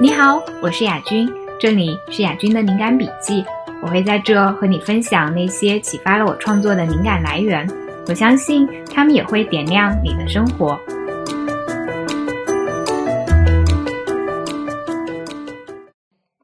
[0.00, 3.44] 你好，我是雅君，这里是雅君的灵感笔记。
[3.82, 7.68] 我会在这和你分享那些启发了我创作的灵感来源，
[8.06, 10.78] 我相信他们也会点亮你的生活。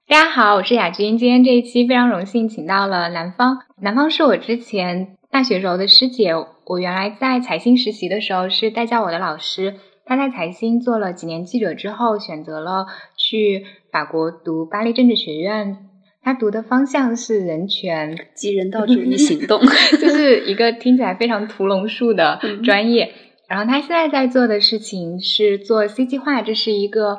[0.09, 3.61] 大家好，我是雅君，今天这一期非常荣幸请到了南方。
[3.81, 6.33] 南方是我之前大学时候的师姐，
[6.65, 9.77] 我原来在财新实习的时候是带教我的老师。
[10.07, 12.87] 他在财新做了几年记者之后，选择了
[13.17, 15.89] 去法国读巴黎政治学院。
[16.23, 19.61] 他读的方向是人权及人道主义行动，
[20.01, 23.13] 就是一个听起来非常屠龙术的专业。
[23.47, 27.19] 然后他现在在做的事情是做 C 计划，这是一个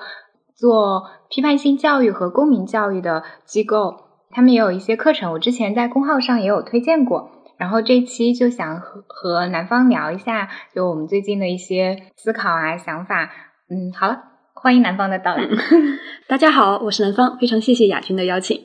[0.55, 4.05] 做批判性教育和公民教育的机构。
[4.31, 7.29] 他们也有一些课程，我之前在公号上也有推荐过。
[7.57, 13.31] 然后这期就想和和南方聊一下，就我们最近的一些思考啊、想法。
[13.69, 14.19] 嗯，好了，
[14.53, 15.47] 欢迎南方的到来。
[16.27, 18.61] 大家好，我是南方，非常谢谢亚军的邀请。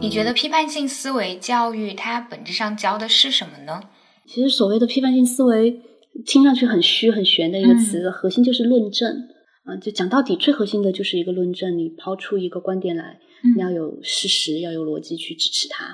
[0.00, 3.80] 你觉得批判性思维教育它本质上教的是什么呢？
[4.26, 5.80] 其实所谓的批判性思维，
[6.26, 9.08] 听上去很虚、很玄的一个词，核心就是论证。
[9.64, 11.78] 嗯，就讲到底，最核心的就是一个论证。
[11.78, 13.20] 你抛出一个观点来。
[13.54, 15.84] 你要有事实，要有逻辑去支持它，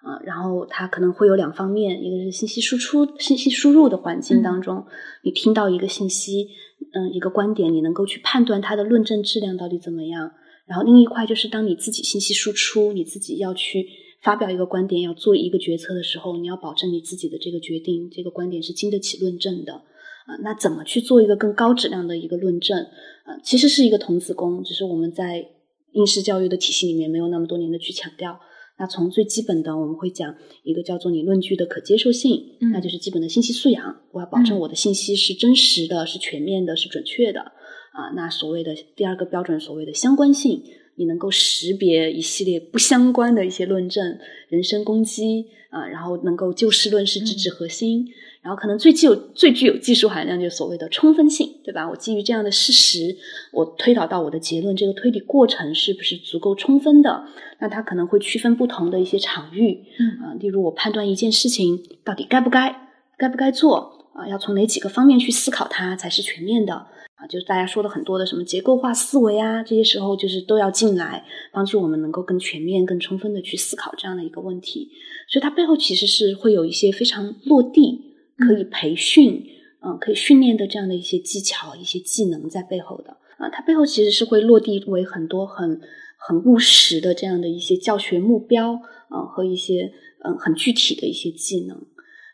[0.00, 4.86] 啊，然后它可能会有两方面，一个是信息输出、信息输入的环境当中，
[5.22, 6.48] 你听到一个信息，
[6.94, 10.32] 嗯，一个观点，你能够去判断它的论证质量到底怎么样。
[10.66, 13.86] 然后另一块就是当你自己信息输出，你自己要去
[14.22, 22.78] 发表一个观点，要做一个决策的时候，你要保证你自己的这个决定、这个观点是经得起论证的，啊，那怎么去做一个更高质量的一个论证？
[23.24, 25.50] 啊，其实是一个童子功，只是我们在。
[25.94, 28.38] 应试教育的体系里面没有那么多年的去强调，
[28.78, 38.10] 那从最基本的我们会讲一个叫做你论据的可接受性，那就是基本的信息素养，我要保证我的信息是真实的、是全面的、是准确的啊。
[38.14, 40.62] 那所谓的第二个标准，所谓的相关性，
[40.96, 44.18] 你能够识别一系列不相关的一些论证、
[44.48, 48.06] 人身攻击啊，然后能够就事论事、直指核心。
[48.42, 51.88] 然后可能最具有最具有技术含量，就是所谓的充分性，对吧？
[51.88, 53.16] 我基于这样的事实，
[53.52, 57.24] 我推导到我的结论，这个推理过程是不是足够充分的？
[57.58, 66.86] 那它可能会区分不同的一些场域，嗯啊，例如我判断一件事情到底该不该、该不该做啊，要从哪几个方面去思考它才是全面的
[67.24, 67.26] 啊？
[67.28, 74.90] 就是大家说的很多的什么结构化思维啊，这些时候就是都要进来帮助我们能够更全面、更充分的去思考这样的一个问题。
[75.28, 78.12] 所以它背后其实是会有一些非常落地。
[78.36, 79.46] 可以培训，
[79.80, 85.80] 嗯，可以训练的这样的一些技巧、一些技能在背后的啊，它背后其实是会落地为很多很
[86.18, 88.72] 很务实的这样的一些教学目标
[89.08, 89.92] 啊，和一些
[90.24, 91.80] 嗯很具体的一些技能。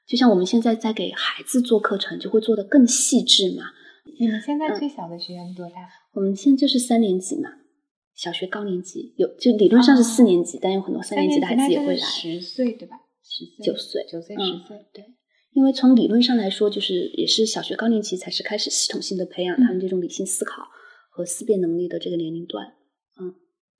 [0.08, 3.64] 就像我们现在在给孩子做课程，就会做的更细致嘛。
[4.20, 5.76] 你们现在最小的学员多大？
[6.12, 7.48] 我们现在就是三年级嘛，
[8.14, 11.97] 小学高年级有，就理论上是四年级，但有很多三年级的孩子也会来。
[11.97, 12.98] 十岁对吧？
[13.25, 15.04] 十岁九岁九岁十岁对。
[15.53, 20.64] 因为从理论上来说，就是也是小学高年级才是开始系统性的培养他们这种理性思考
[21.10, 22.66] 和思辨能力的这个年龄段。
[23.19, 23.34] 嗯，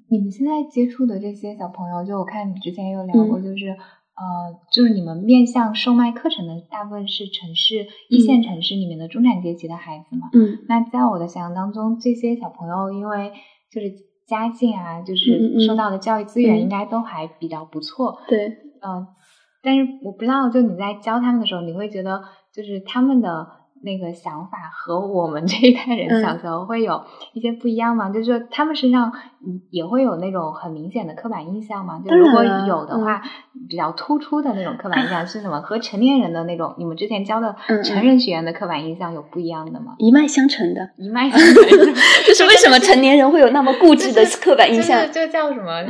[0.09, 3.77] 你们现在接触的这些小朋友，就我看你之前有聊过，就是
[4.21, 10.29] 呃，就是你们面向售卖课程的大部分是城市一线城市里面的中产阶级的孩子嘛？
[10.35, 13.33] 嗯，那在我的想象当中，这些小朋友因为
[13.73, 13.91] 就是
[14.27, 18.21] 家境啊，就是受到的教育资源应该都还比较不错。
[18.29, 18.49] 对，
[18.83, 19.07] 嗯。
[19.63, 23.47] 但是我不知道，就你在教他们的时候，你会觉得就是他们的
[23.83, 27.03] 那个想法和我们这一代人小时候会有
[27.33, 28.11] 一些不一样吗？
[28.11, 29.13] 就是他们身上
[29.71, 32.01] 也会有那种很明显的刻板印象吗？
[32.07, 33.23] 就如果有的话，
[33.69, 35.61] 比较突出的那种刻板印象是什么？
[35.63, 39.95] 和成年人的那种你们之前教的成人学员的刻板印象有不一样的吗？
[39.99, 41.55] 一脉相承的，一脉相承。
[42.27, 45.01] 就是为什么成年人会有那么固执的刻板印象？
[45.11, 45.83] 就叫什么？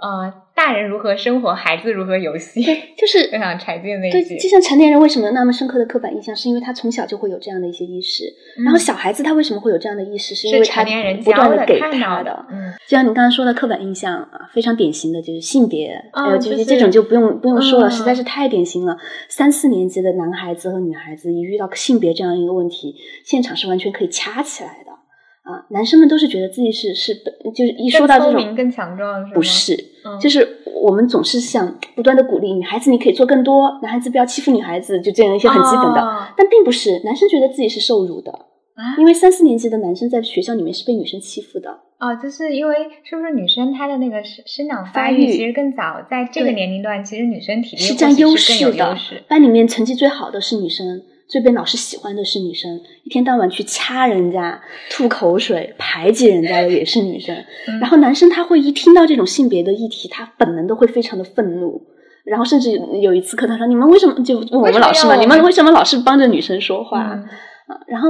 [0.00, 2.62] 呃，大人如何生活，孩子如何游戏，
[2.96, 8.24] 就是 非常柴静那一对，就像成年人为什么有那么深刻的刻板印象，是因为他从小就会有这样的一些意识。
[8.64, 10.82] 然后小孩子他为什么会有这样的意识，是因为他
[11.22, 12.46] 不断的给他的。
[12.50, 18.96] 嗯，就像你刚刚说的刻板印象啊，非常典型的就是性别，呃，就是这种就不用不用说了，实在是太典型了。
[19.28, 24.92] 三四年级的男孩子和女孩子一遇到性别这样一个问题，现场是完全可以掐起来的。
[25.42, 27.14] 啊，男生们都是觉得自己是是，
[27.54, 29.74] 就是一说到这种更强壮，不是，
[30.20, 30.46] 就是
[30.82, 36.28] 我们总是想不断的鼓励女孩子，你可以做更多，男孩子不要欺负女孩子，就这样一些很基本的。
[36.36, 41.70] 但并不是，男生觉得自己是受辱的啊，因为三四年级的男生在学校里面是被女生欺负的。
[41.98, 48.96] 哦，就是因为是不是女生她的那个生生长发育其实更早，在这个年龄段，其实女生体力是占优势的，
[49.26, 51.02] 班里面成绩最好的是女生。
[51.30, 54.60] 最被老师喜欢的是女生，一天到晚去掐人家、
[54.90, 57.36] 吐口水、排挤人家的也是女生。
[57.80, 61.80] 然后男生他会一听到这种性别的议题，他本能都会非常的愤怒。
[62.24, 65.14] 然后甚至有一次课堂上，你们为什么就问我们老师嘛？
[65.14, 67.24] 你们为什么老是帮着女生说话啊？
[67.86, 68.08] 然后。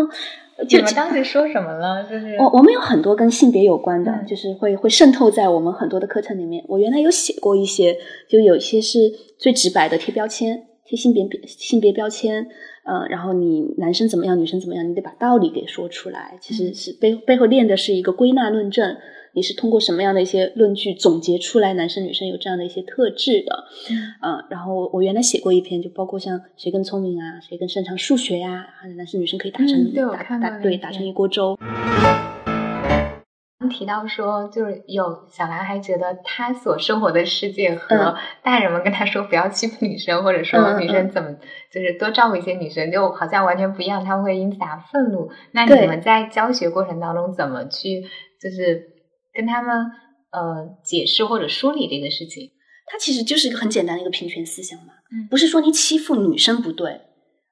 [0.68, 2.04] 你们当时说什么了？
[2.04, 6.62] 就是我我们有很多跟性别有关的，就是会会渗透在我们很多的课程里面。
[6.68, 7.96] 我原来有写过一些，
[8.28, 8.98] 就有一些是
[9.38, 12.48] 最直白的贴标签，贴性别性别标签。
[12.82, 16.36] 呃，然后你男生怎么样，女生怎么样，你得把道理给说出来。
[16.40, 18.96] 其实是背背后练的是一个归纳论证。
[19.32, 23.64] 你是通过什么样的一些论据总结出来男生女生有这样的一些特质的？
[24.20, 28.66] 嗯，然后我原来写过一篇，就包括像谁更聪明啊，谁更擅长数学呀，
[28.96, 31.56] 男生女生可以打成打打对打成一锅粥。
[33.70, 41.30] 提到说，就是有小男孩觉得他所生活的世界和大人们跟他说不要欺负女生，或者说女生怎么
[41.72, 45.30] 就是多照顾一些女生，就好像完全不一样，他们会因此而愤怒。
[45.52, 48.02] 那你们在教学过程当中怎么去
[48.38, 48.90] 就是？
[49.32, 49.72] 跟他们
[50.32, 52.50] 呃解释或者梳理这个事情，
[52.84, 57.00] 它其实就是一个很简单的一个平权思想嘛，嗯，不是说你欺负女生不对，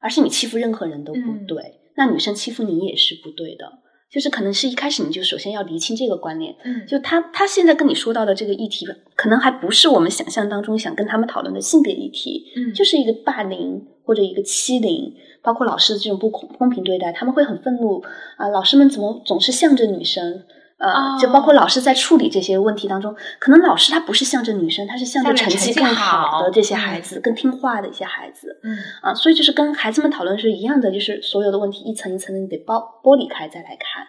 [0.00, 3.78] 而是你欺负任何人都不对，那女生欺负你也是不对的，
[4.10, 18.02] 就是可能是一开始你就首先要厘清这个观念，嗯，就他他现在跟你说到的这个议题，可能还不是我们想象当中想跟他们讨论的性别议题，嗯，就是一个霸凌或者一个欺凌，包括老师的这种不公公平对待，他们会很愤怒
[18.36, 20.42] 啊，老师们怎么总是向着女生？
[20.78, 28.60] 呃，就包括老师在处理这些问题当中，可能老师他不是向着女生，他是向着成绩更好的这些孩子，更听话的一些孩子。
[28.62, 34.02] 嗯啊，所以就是跟孩子们讨论是一样的，就是所有的问题一层一层的你得剥剥离开再来看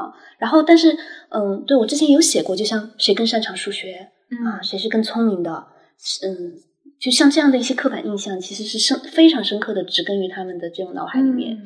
[0.00, 0.12] 啊。
[0.38, 0.96] 然后，但是
[1.30, 4.08] 嗯，对我之前有写过，就像谁更擅长数学
[4.46, 5.66] 啊，谁是更聪明的，
[6.26, 6.67] 嗯。
[7.00, 11.56] 就像这样的一些刻板印象，其实是深非常深刻的植根于他们的这种脑海里面。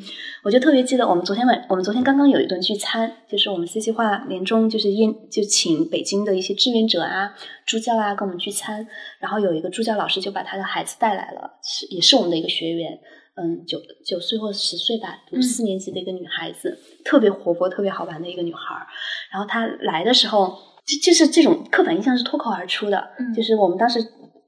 [0.45, 7.35] 我就特别记得，我们昨天晚，我们昨天刚刚有一顿聚餐，就是我们 C C 化年终，就是宴，就请北京的一些志愿者啊、
[7.65, 8.87] 助教啊跟我们聚餐。
[9.21, 12.99] 然后有一个助教老师就把他的孩子带来了，是也是我们的一个学员，
[13.37, 18.61] 嗯，九九岁或十岁吧，读四年级的一个女孩子，特别活泼、特别好玩的一个女孩。
[19.33, 23.99] 然后她来的时候，就就是这种刻板印象是脱口而出的，就是我们当时。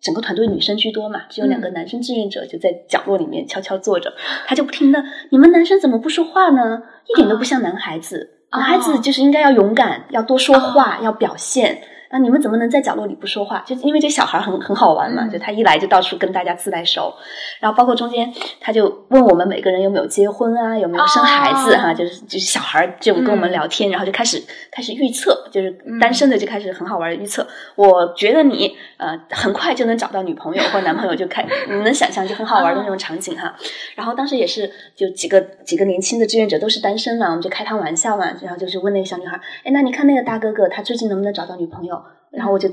[0.04, 4.12] 整个团队女生居多嘛，只有两个男生志愿者就在角落里面悄悄坐着，
[4.46, 6.82] 他就不停的，你们男生怎么不说话呢？
[7.08, 11.80] 一点都不像男孩子，男孩子就是应该要勇敢，要多说话，要表现。
[12.10, 13.64] 那你们怎么能在角落里不说话？
[13.66, 17.12] 就因为这小孩很很好玩嘛，就他一来就到处跟大家自来熟，
[17.60, 25.70] 然后包括中间他就问我们每个人有没有结婚啊，有没有生孩子哈，就是就是小孩就跟我们聊天，然后就开始开始预测，就是
[26.00, 27.46] 单身的就开始很好玩的预测。
[27.74, 33.54] 我觉得你呃很快就能找到女朋友或男朋友，就开你能想象就很好玩的那种场景哈。
[33.96, 41.94] 然后当时也是就几个几个年轻的志愿者都是单身嘛，我们就开他玩笑嘛，然后就是问那个小女孩，哎，那你看那个大哥哥他最近能不能找到女朋友？
[42.31, 42.69] 然后我就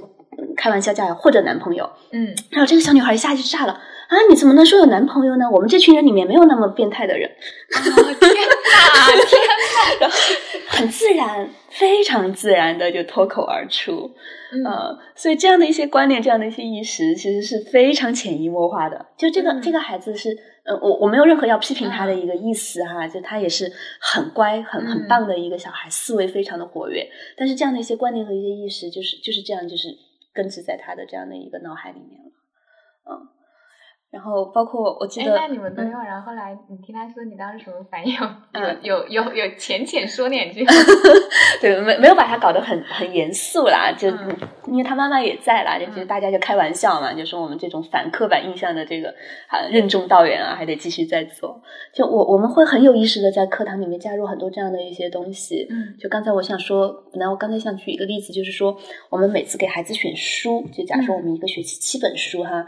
[0.55, 4.17] 开玩笑叫或者男朋友，嗯，然后这个小女孩一下就炸了啊！
[4.29, 5.49] 你怎么能说有男朋友呢？
[5.49, 7.29] 我们这群人里面没有那么变态的人。
[7.71, 9.99] 天哪，天哪！
[9.99, 10.17] 然后
[10.67, 14.11] 很自然，非常自然的就脱口而出，
[14.65, 19.05] 呃，所以这样的一些观念，这样的一些意识，其实是非常潜移默化的。
[19.17, 20.29] 就这个这个孩子是，
[20.63, 27.09] 呃，我我没有任何要批评他的一个意思哈，就他也是很乖、很很棒的一个小孩，思维非常的活跃。
[27.35, 29.89] 但是这样的一些观念和一些意识，就是就是这样，就是
[30.33, 32.31] 根植在他的这样的一个脑海里面了，
[33.09, 33.40] 嗯。
[34.11, 35.91] 然后包括我记得，那你们都用。
[36.03, 38.13] 然后后来你听他说，你当时什么反应？
[38.83, 40.65] 有有有有浅浅说两句。
[41.61, 44.09] 对，没没有把他搞得很很严肃啦，就
[44.67, 49.09] 因为他妈妈也在啦，就大家就开玩笑嘛，就说我们这种反刻板印象的这个
[49.47, 51.61] 啊任重道远啊，还得继续再做。
[51.93, 55.67] 就我我们会很有意识的在课堂里面加入很多这样的一些东西。
[55.69, 58.77] 嗯，就刚才我想说，本来我刚才想举一个例子，就是说
[59.09, 62.59] 我们每次给孩子选书，就假如说我们一个学期七本书哈。
[62.59, 62.67] 嗯，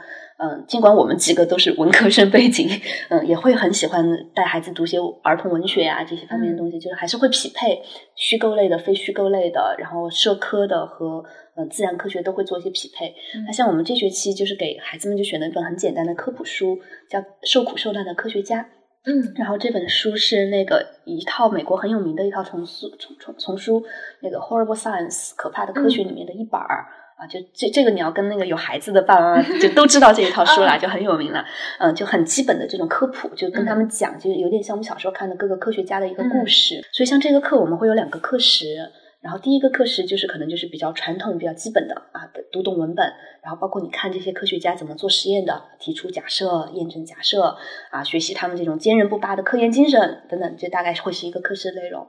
[0.68, 2.68] 尽管我们几个都是文科生背景，
[3.10, 7.82] 嗯，也会很喜欢带孩子读些儿童文学啊这些方面的东西，就是还是会匹配
[8.16, 11.24] 虚构类的、非虚构类的，然后社科的和
[11.56, 13.13] 呃自然科学都会做一些匹配。
[13.46, 16.78] 那像我们这学期就是给孩子们就选了一本很简单的科普书，
[17.10, 18.62] 叫《受苦受难的科学家》。
[19.06, 23.84] 嗯，然后这本书是那个一套美国很有名的一套丛书丛丛丛书，
[24.22, 26.86] 那个《Horrible Science》可怕的科学里面的一本儿。
[27.24, 31.46] 啊，就这这个你要跟那个有孩子的爸爸妈妈就都知道这一套书啦， 就很有名了。
[31.80, 36.86] 嗯，就很基本的这种科普，就跟他们讲，就有点像我们小时候看的各个科学家的一个故事。
[36.92, 43.06] 所以像这个课，我们会有两个课时，然后第一个课时就是可能就是比较传统、比较基本的啊，读懂文本，
[43.42, 47.56] 然后包括你看这些科学家怎么做实验的，提出假设、验证假设
[47.92, 52.06] 啊，学习他们这种坚韧不拔的科研精神等等，这大概会是一个课时内容。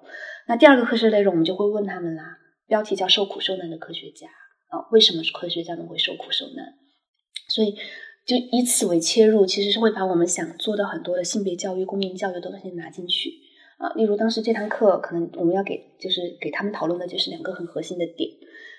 [0.49, 4.27] 那第二个课时内容，我们就会问他们啦，标题叫“受苦受难的科学家”
[4.75, 6.75] 啊，为什么科学家们会受苦受难？
[7.49, 7.77] 所以
[8.27, 13.31] 就以此为切入，其实是会把我们想做的很多的性别教育、公民教育的东西拿进去。
[13.79, 18.31] 啊，例如当时这堂课，可能我们要给就是给他们讨论的就是两个很核心的点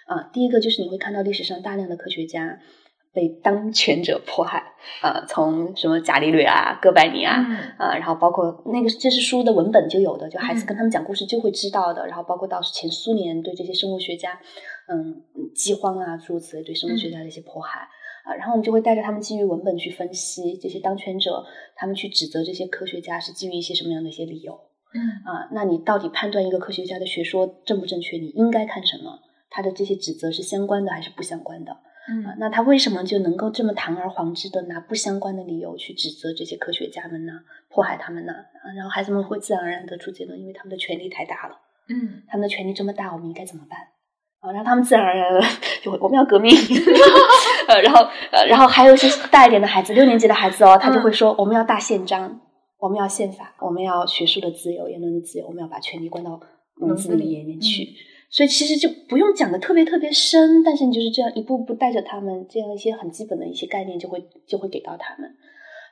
[0.08, 0.30] 啊。
[0.34, 2.60] 第一个就是你会看到历史上大量的科学家
[3.14, 7.36] 被当权者迫害啊，从什么伽利略啊、哥白尼啊
[7.78, 12.08] 啊，然后包括那个这是书的文本就有的，就孩子跟他们讲故事就会知道的。
[12.08, 14.40] 然后包括到前苏联对这些生物学家，
[14.88, 15.24] 嗯，
[15.54, 17.88] 饥荒啊诸如此类对生物学家的一些迫害
[18.24, 24.60] 啊，然后我们就会带着他们基于文本去分析这些当权者，他们去指责这些科学家是基于一些什么样的一些理由。
[24.94, 28.18] 嗯啊，那你到底判断一个科学家的学说正不正确？
[28.18, 29.20] 你应该看什么？
[29.50, 31.78] 他的这些指责是相关的还是不相关的？
[32.08, 37.34] 嗯啊，那他为什么就能够这么堂而皇之的拿不相关的理由去指责这些科学家们呢？
[37.70, 38.34] 迫害他们呢？
[38.34, 41.58] 啊，然后孩子们会自然而然得出结论，因为他们的权力太大了。
[41.90, 43.80] 嗯，他们的权力这么大，我们应该怎么办？
[44.46, 45.42] 啊，让他们自然而然的
[45.84, 46.56] 就会我们要革命。
[47.68, 52.42] 呃，然后呃，然后还有一些大一点的孩子，六年级的孩子哦，他就会说我们要大宪章。
[52.78, 56.40] 我们要宪法，我们要学术的自由、言论的自由，我们要把权力关到
[56.76, 57.88] 笼子里面去。
[58.30, 65.28] 所以其实就不用讲的特别特别深，但是你就是这样一步步带着他们，这样一些很基本的一些概念就会就会给到他们。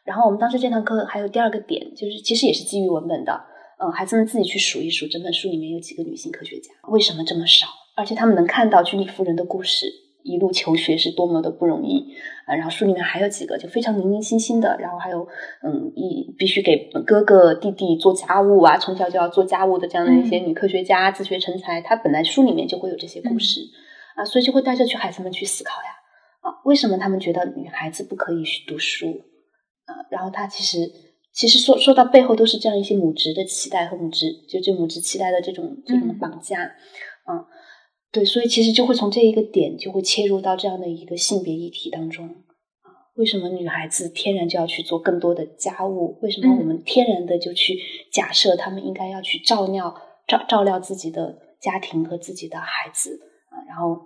[0.05, 3.41] 然后我们当时这堂课还有第二个点，就是其实也是基于文本的，
[3.79, 7.65] 嗯，孩子们自己去数一数整本书里面有几个女性科学家，为什么这么少？
[7.95, 9.88] 而且他们能看到居里夫人的故事。
[10.25, 12.55] 一路求学是多么的不容易啊！
[12.55, 15.27] 然后书里面还有几个就非常零零星星的，然后还有
[15.62, 21.81] 嗯，一必须给哥哥弟弟做家务啊，从小就要做家务的这样的一些女科学家自学成才。
[21.81, 23.59] 她本来书里面就会有这些故事
[24.15, 25.89] 啊，所以就会带着去孩子们去思考呀
[26.39, 29.07] 啊，为什么他们觉得女孩子不可以去读书
[29.83, 30.07] 啊？
[30.09, 30.89] 然后他其实
[31.33, 36.71] 其实说说到背后都是这样一些母职的期待和母职就这母职期待的这种这种绑架啊。
[38.13, 42.27] 对，所以其实就会从这一个点就会切入到这样的一个性别议题当中
[42.84, 43.10] 啊。
[43.15, 46.20] 为什么女孩子天然就要去做更多的家务？
[46.22, 47.79] 为什么我们天然的就去
[48.12, 53.58] 假设她们应该要去照料照照料自己的家庭和自己的孩子啊？
[53.67, 54.00] 然后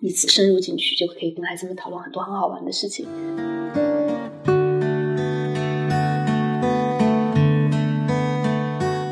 [0.00, 3.06] 以此深入进去，就可以跟孩子们讨论很多很好玩的事情。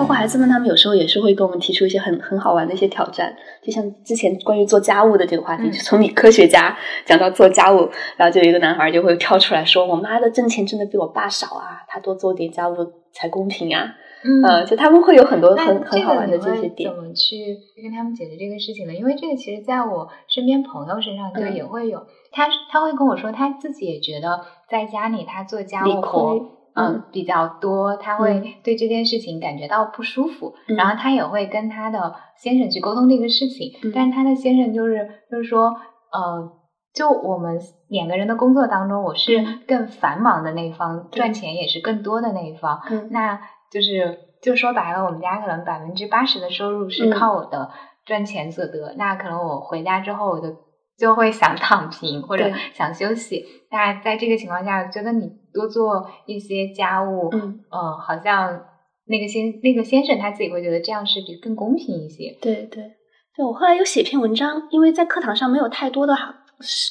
[0.03, 3.33] 包括孩子们，他们有时候也是会跟我们提出一些很很好玩的一些挑战，
[3.63, 12.75] 就像之前关于做家务的这个话题，就从你科学家讲到做家务，然后就有一个男孩就会跳出来说：“我妈的挣钱真的比我爸少啊，他多做点家务
[13.13, 13.95] 才公平啊。”
[14.25, 16.91] 嗯，就他们会有很多很很好玩的这些点。
[16.93, 18.95] 怎么去跟他们解决这个事情呢？
[18.95, 26.62] 因为这个其实在我身边朋友身上就也会有，他他会跟我说，他自己也觉得在家里他做家务活。
[26.75, 35.75] 嗯，比较多，他会对这件事情感觉到不舒服，然后他也会跟他的先生去沟通这个事情，但是他的先生就是就是说，
[36.13, 36.51] 呃，
[36.95, 47.71] 就我们两个人的工作当中，我是更繁忙的那一方，赚钱也是更多的那一方，那就是就说白了，我们家可能百分之八十的收入是靠我的
[48.07, 50.49] 赚钱所得，那可能我回家之后我就。
[50.99, 53.43] 就会想躺平或者想休息。
[53.71, 58.65] 那在这个情况下，觉得你多做一些家务，嗯，呃，好像
[59.07, 62.37] 那个先那个先生他自己会觉得这样是比更公平一些。
[62.41, 62.83] 对对，
[63.37, 66.15] 对我后来有写篇文章，因为在课堂上没有太多的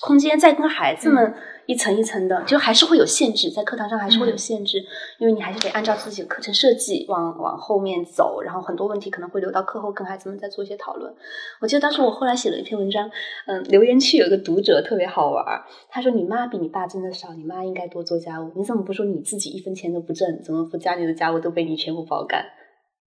[0.02, 1.34] 空间，在跟孩子们。
[1.66, 4.84] 一层一层的，就还是会有限制，在课堂上还是会有限制，
[5.20, 11.14] 因为你还是得按照自己的课程设计往往后面走，然后很多问题可能会留到课后跟孩子们再做一些讨论。
[11.62, 13.10] 我记得当时我后来写了一篇文章，
[13.48, 15.46] 嗯，留言区有一个读者特别好玩，
[15.90, 22.46] 他说：“你妈比你爸挣的少，你妈应该多做家务，你怎么不说你自己一分钱都不挣，怎么不家里的家务都被你全部包干？”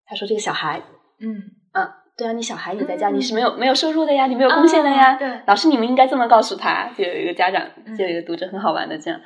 [0.06, 0.82] 他说：“这个小孩，
[1.20, 1.42] 嗯
[1.72, 5.16] 啊。”对啊，你小孩也在家你是没有没有收入的呀，你没有贡献的呀。
[5.16, 6.92] 对，老师你们应该这么告诉他。
[6.96, 7.68] 就有一个家长，
[7.98, 9.20] 就有一个读者很好玩的这样，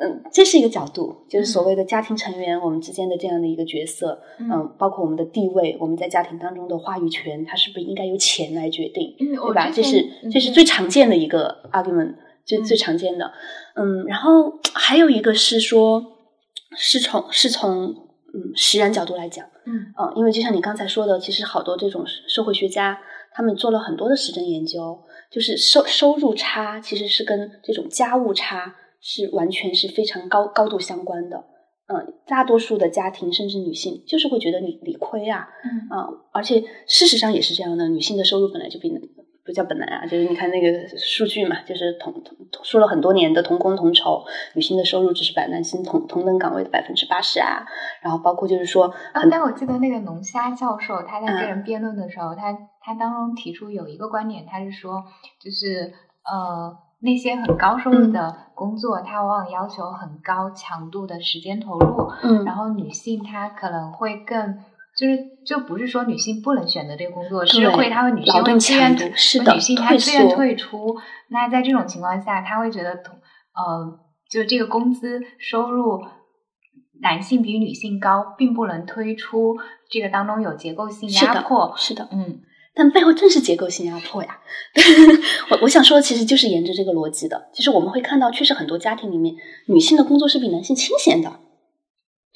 [0.00, 9.16] 嗯，这是一个角度，就是所谓的家庭成员我们之间的这样的一个角色，嗯，包括我们的地位，我们在家庭当中的话语权，它是不是应该由钱来决定？
[9.18, 9.68] 对吧？
[9.74, 12.14] 这是这是最常见的一个 argument，
[12.44, 13.32] 最最常见的。
[13.74, 16.04] 嗯，然后还有一个是说，
[16.76, 18.06] 是从是从。
[18.38, 22.98] 嗯，实然角度来讲，嗯，嗯，因为就像你刚才说的，其实好多这种社会学家，
[23.32, 24.98] 他们做了很多的实证研究，
[25.30, 31.36] 就是收收入差其实是跟这种家务差是完全是非常高高度相关的。
[31.88, 35.98] 嗯，大多数的家庭甚至女性就是会觉得理理亏啊，嗯。
[35.98, 38.90] 啊，而且事实上也是这样的，女性的收入本来就比
[39.48, 44.22] 不叫本来啊，就是你看那个数据嘛，就是同同说了很多年的同工同酬，
[44.54, 47.64] 女性的收入只是百男性同同等岗位的百分之八十啊，
[48.02, 52.52] 然后包括就是说，啊，但我记得那个龙虾教授他在跟人辩论的时候，他
[52.82, 55.02] 他当中提出有一个观点，他是说，
[55.40, 55.90] 就是
[56.30, 64.58] 呃那些很高收入的工作，它往往要求很高强度的时间投入，嗯，然后女性她可能会更。
[64.98, 70.96] 就是就不是说女性不能选择这个工作，是会她会女性会自愿，是的，女性她自愿退出。
[71.28, 73.14] 那在这种情况下，她会觉得同
[73.54, 76.00] 呃，就这个工资收入
[77.00, 79.56] 男性比女性高，并不能推出
[79.88, 81.72] 这个当中有结构性压迫。
[81.76, 82.40] 是的，嗯，
[82.74, 84.40] 但背后正是结构性压迫呀。
[85.52, 89.36] 我我想说，其实就是沿着这个逻辑的，其实我们会看到，确实很多家庭里面，
[89.68, 91.38] 女性的工作是比男性清闲的。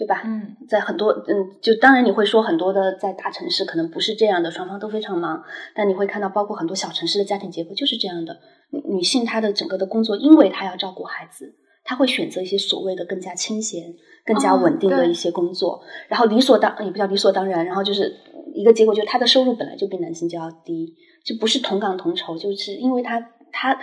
[0.03, 0.21] 对吧？
[0.25, 5.45] 嗯，在很多嗯，就当然你会说很多的在大城市可能不是这样的，双方都非常忙。
[5.77, 8.41] 但你会看到，包括很多小城市的家庭结构就是这样的。
[8.71, 11.55] 女女性她的整个的工作，因为她要照顾孩子，
[11.85, 13.95] 她会选择一些所谓的更加清闲、
[14.27, 15.81] 更加稳定的一些工作。
[16.09, 18.13] 然后理所当也不叫理所当然，然后就是
[18.53, 23.21] 一个结果，就是她的收入本来就比男性就要低，就不是同岗同酬，就是因为她
[23.53, 23.79] 她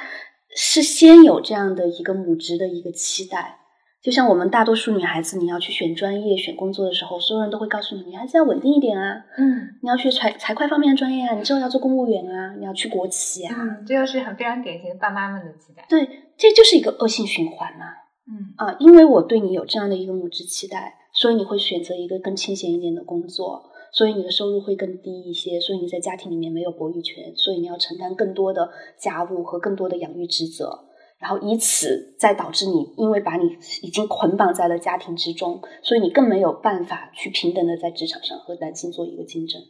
[0.53, 3.55] 是先有这样的一个母职的一个期待。
[4.01, 9.25] 就像我们大多数女孩子，你要去选专业、选工作的时候，所有人都会告诉你，女孩子要稳定一点啊。
[9.37, 13.55] 嗯，你要学财财会方面的专业啊，你之后要做公务员啊，你要去国企啊。
[13.57, 15.85] 嗯，这就是很非常典型的爸妈们的期待。
[15.89, 17.85] 对，这就是一个恶性循环嘛。
[18.31, 30.85] 嗯啊，因为我对你有这样的一个母职期待，所以你会选择一个更清闲一点的工作，所以你的收入会更低一些，所以你在家庭里面没有博弈权，所以你要承担更多的家务和更多的养育职责。
[31.19, 39.61] 然后以此再导致你，因为把你已经捆绑在了家庭之中，所以你更没有办法去平等的在职场上和男性做一个竞争。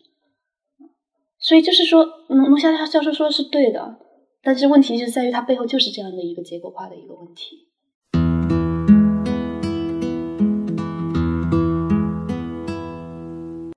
[1.39, 3.97] 所以就是说，龙龙虾教授说的是对的，
[4.43, 7.67] 但是问题是在于它背后就是这样的一个结构化的一个问题。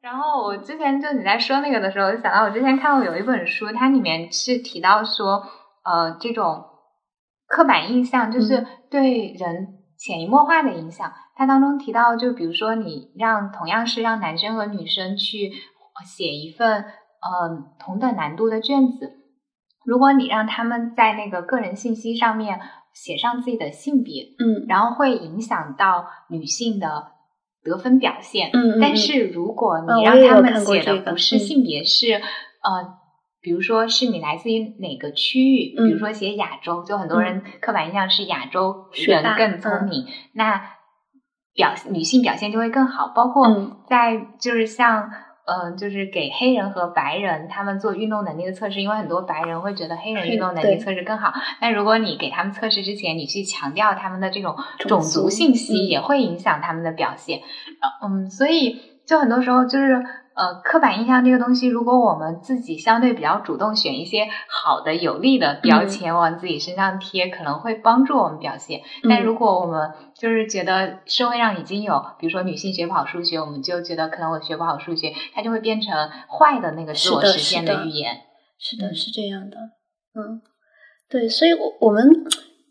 [0.02, 5.42] 然后我之前就你在说那个的时候，我就想到我之前看过有一本书，它里面是提到说，
[5.84, 6.66] 呃，这种。
[7.52, 11.12] 刻板印象就是对人潜移默化的影响。
[11.36, 15.52] 它当中提到，就比如说你让同样是让男生和女生去
[16.02, 16.82] 写一份
[17.20, 19.12] 嗯同等难度的卷子，
[19.84, 22.58] 如果你让他们在那个个人信息上面
[22.94, 27.12] 写上自己的性别，嗯，然后会影响到女性的
[27.62, 33.01] 得分表现，嗯，但是如果你让他们写的不是性别，是呃。
[33.42, 40.62] 比如说是你来自于哪个区域，比如说写亚洲，就很多人刻板印象是亚洲人更聪明，那
[41.52, 43.08] 表女性表现就会更好。
[43.08, 43.48] 包括
[43.88, 45.10] 在就是像
[45.44, 51.32] 嗯，就是给黑人和白人他们做运动能力的测试，因为很多白人会觉得黑人运动能力测试更好。
[51.60, 57.40] 但如果你给他们测试之前，你去强调他们的这种种族信息，也会影响他们的表现。
[58.04, 60.00] 嗯，所以就很多时候就是。
[60.34, 68.80] 呃，刻板印象这个东西，如果我们自己相对比较主动，选一些好的、有利的标签往自己身上贴，可能会帮助我们表现。
[69.08, 75.92] 但如果我们就是觉得社会上已经有，比如说女性学不好数学，我们就觉得可能我学不好数学，它就会变成
[76.28, 78.16] 坏的那个自我实现的语言。
[78.58, 79.56] 是的，是这样的。
[80.14, 80.40] 嗯，
[81.10, 82.10] 对，所以，我我们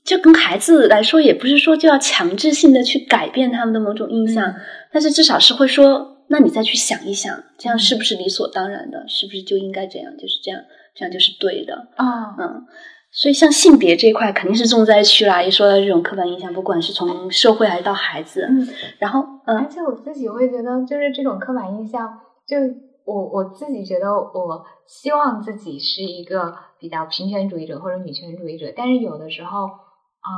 [0.04, 4.56] 就跟孩子来说，也不是说就要强制性的去改变他们的某种印象，
[4.91, 6.11] 但是至少是会说。
[6.32, 9.06] 那你再去想一想，这样是不是理所当然的？
[9.06, 10.15] 是不是就应该这样？
[10.17, 10.62] 就是这样，
[10.96, 12.34] 这样就是对的啊。
[12.39, 12.65] 嗯，
[13.12, 15.44] 所以像性别这一块肯定是重灾区啦。
[15.44, 18.65] 一说到这种刻板印象，不管是从社会还是到孩子，嗯，
[18.98, 22.17] 然后嗯，而且我自己会觉得，就是这种刻板印象，
[22.48, 22.56] 就
[23.04, 30.32] 我我自己觉得，我希望自己是一个比较平权主义者或者女权主义者，但是有的时候，啊，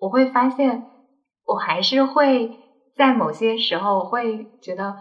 [0.00, 0.82] 我会发现
[1.46, 2.58] 我还是会。
[2.96, 4.94] 在某些时候会觉得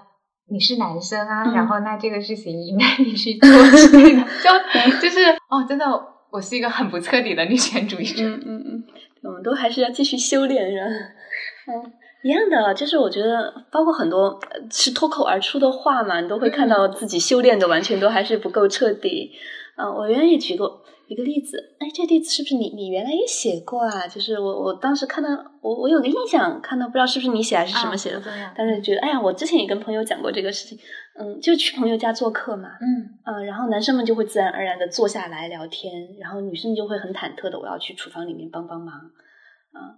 [0.50, 5.86] 你是男生啊，然后那这个事情应该你去做之类的，就 就是哦，真的，
[6.32, 8.24] 我是一个很不彻底的女权主义者。
[8.24, 8.84] 嗯嗯嗯，
[9.24, 10.86] 我们都还是要继续修炼人。
[10.88, 14.40] 嗯，一样的，就是我觉得，包括很多
[14.72, 19.32] 是脱口而出的话嘛，你都会看到自己修炼的完全都还是不够彻底。
[19.78, 20.82] 嗯，我愿意举个。
[21.08, 24.08] 一个例子，哎，这例子是不是你你原来也写过啊？
[24.08, 25.30] 就是我我当时看到
[25.62, 28.22] 我我有个印象，看到不知道是不是你写还是什么写的，
[28.56, 30.78] 但是觉得哎呀，我之前也跟朋友讲过这个事情，
[31.20, 33.20] 嗯，就去朋友家做客嘛，嗯。
[33.24, 38.96] 啊，然后男生们就会自然而然的坐下来聊天，然后女生就会很忐忑的我要去厨房里面帮帮忙，
[39.72, 39.96] 啊，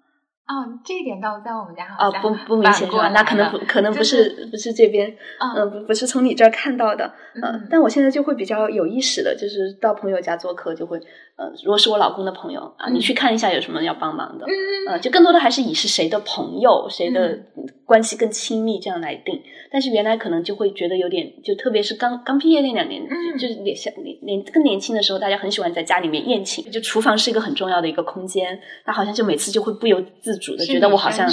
[0.47, 3.10] 哦，这一点倒在我们家好像不不明显是吧？
[3.10, 10.99] 那可能不可能不是不是这边，嗯，不不是从你这儿看到的，嗯，但我现在就会比较有意识的，就是到朋友家做客就会。
[11.38, 14.45] 呃，如果是我老公的朋友啊，你去看一下有什么要帮忙的，
[14.88, 17.38] 呃，就更多的还是以是谁的朋友，谁的
[17.84, 19.41] 关系更亲密这样来定。
[19.69, 23.06] 但是原来可能就会觉得有点，就特别是刚刚毕业那两年，
[23.38, 31.30] 就是年小年年更年轻的时候，大家很喜欢在家里面宴请，就厨房是一个很重要的一个空间，那好像就每次就会不由自主的觉得我好像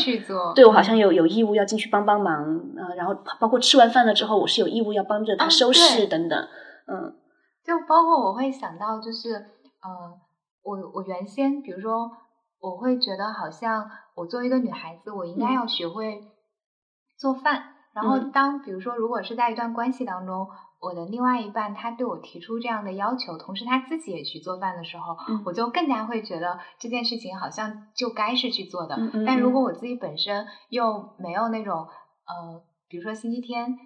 [0.57, 2.43] 对我好像有有义务要进去帮帮忙
[2.77, 6.49] 啊，然后包括吃完饭了之后，我是有义务要帮着他收拾等等，
[6.89, 7.15] 嗯，
[7.65, 9.47] 就包括我会想到就是。
[9.83, 10.21] 呃，
[10.63, 12.11] 我我原先比如说，
[12.61, 16.23] 我会觉得好像我作为一个女孩子，我应该要学会
[17.19, 17.65] 做饭。
[17.93, 20.49] 然后当比如说，如果是在一段关系当中，
[20.81, 28.97] 我的另外一半他对我提出这样的要求，同时他自己也去做饭的时候，我就更加会觉得这件事情好像就该是去做的。
[29.27, 31.87] 但如果我自己本身又没有那种
[32.27, 33.77] 呃，比如说星期天。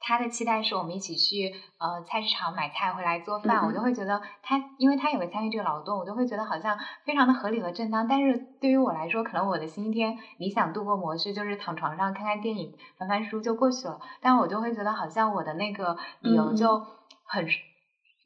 [0.00, 8.08] 他的期待是我们一起去呃菜市场买菜回来做饭，我就会觉得他，因为他也会参与这个劳动，我就会觉得好像非常的合理和正当。
[8.08, 14.00] 但是对于我来说，可能我的星期天理想度过模式就是躺床上看看电影、翻翻书就过去了。
[14.22, 16.78] 但我就会觉得好像我的那个理由就
[17.24, 17.46] 很，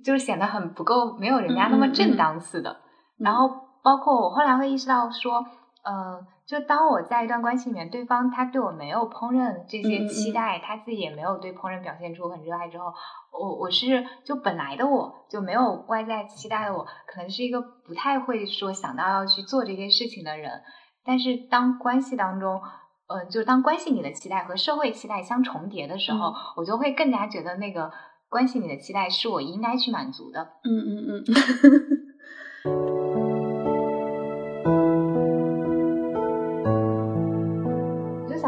[0.05, 2.81] 就是显得很不够，没有人家那么正当似的。
[3.19, 3.51] 然后
[3.83, 5.45] 包括我后来会意识到说，
[5.85, 6.27] 呃。
[6.47, 12.93] 就当我在一段关系里面，对方他对我没有烹饪这些期待，他自己也没有对烹饪表现出很热爱之后，
[13.33, 20.51] 我我是就本来的我就没有外在期待的我，可能是一个不太会说想到要去做这些事情的人。
[21.03, 22.61] 但是当关系当中，
[23.09, 27.91] 呃，就是当关系里的期待和社会期待相重叠的时候，我就会更加觉得那个
[28.29, 30.43] 关系里的期待是我应该去满足的。
[30.63, 31.25] 嗯嗯
[32.67, 32.95] 嗯。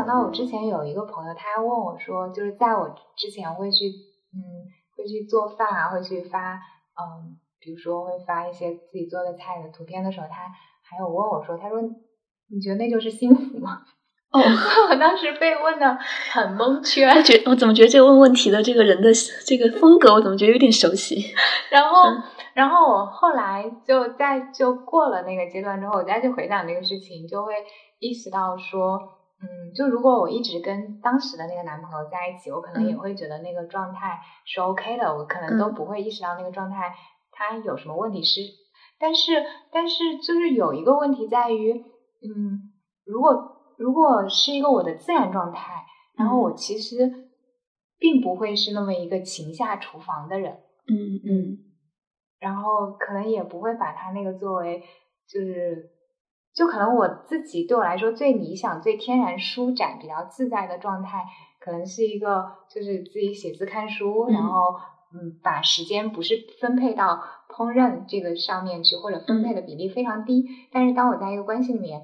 [0.06, 3.86] 那我之前有一个朋友，他还问我说，就是在我之前会去，
[4.32, 4.40] 嗯，
[4.96, 10.34] 会去做饭啊，会去发，嗯，比如说会发一些自己做的菜的图片的时候，他
[10.88, 13.82] 还有问我说，他说你觉得那就是幸福吗？
[14.32, 14.40] 哦，
[14.90, 15.96] 我当时被问的
[16.32, 19.10] 很蒙 圈，我觉我怎么觉得这个问问题的这个人的
[19.46, 21.32] 这个风格，我怎么觉得有点熟悉？
[21.70, 22.10] 然后，
[22.54, 27.52] 然后我后来就在就过了那个阶段之后，我再去回想这个事情，就会
[27.98, 29.15] 意识到说。
[29.46, 36.94] 嗯，就如果我一直跟当时的那个男朋友在一起，我可能也会觉得那个状态是 OK 的，我可能都不会意识到那个状态
[37.30, 38.22] 它有什么问题。
[38.22, 38.40] 是，
[38.98, 42.72] 但是，但是就是有一个问题在于，嗯，
[43.04, 45.84] 如果如果是一个我的自然状态，
[46.16, 47.30] 然后我其实
[47.98, 50.52] 并不会是那么一个勤下厨房的人，
[50.88, 51.58] 嗯嗯，
[52.40, 54.82] 然后可能也不会把他那个作为
[55.28, 55.95] 就是。
[56.56, 61.22] 就可能我自己对我来说最理想、最天然、舒展、比较自在的状态，
[61.60, 64.74] 可能是一个就是自己写字、看书，然后
[65.12, 70.46] 嗯，把时间不是分配到烹饪这个上面去，或者分配的比例非常低。
[70.72, 72.00] 但是当我在一个关系里面，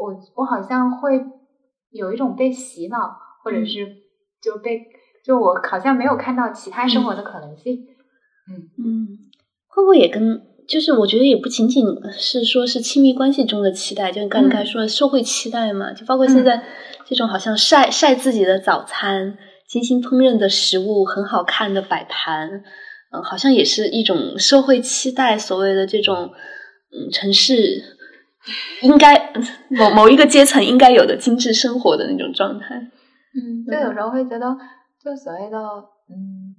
[0.00, 1.26] 我我好像会
[1.90, 4.04] 有一种被洗脑，或者是
[4.40, 4.86] 就被
[5.24, 7.88] 就我好像没有看到其他生活的可能性。
[8.48, 9.08] 嗯嗯，
[9.66, 10.53] 会不会也跟？
[10.66, 16.62] 就是我觉得也不仅仅是说是亲密关系中的期待，就你刚才说的社会期待嘛，就包括现在
[17.04, 19.36] 这种好像晒晒自己的早餐、
[19.68, 22.62] 精心烹饪的食物、很好看的摆盘，
[23.12, 26.30] 嗯，好像也是一种社会期待，所谓的这种
[26.92, 27.82] 嗯城市
[28.82, 29.32] 应该
[29.68, 32.74] 某某一个阶层应该有的精致生活的那种状态。
[33.34, 34.46] 嗯，就有时候会觉得，
[35.04, 35.58] 就所谓的
[36.08, 36.56] 嗯。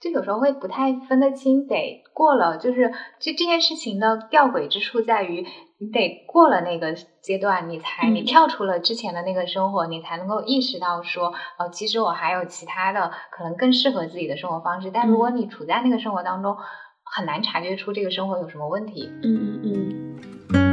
[0.00, 5.44] 就有时候会不太分得清，得过了就是这这件事情的吊诡之处在于，
[5.78, 14.90] 你得过了那个阶段，你才你跳出了之前的那个生活，你才能够意识到说，哦，其实我还有其他的可能更适合自己的生活方式。
[14.90, 16.56] 但如果你处在那个生活当中，
[17.02, 19.08] 很难察觉出这个生活有什么问题。
[19.22, 20.06] 嗯嗯
[20.52, 20.65] 嗯。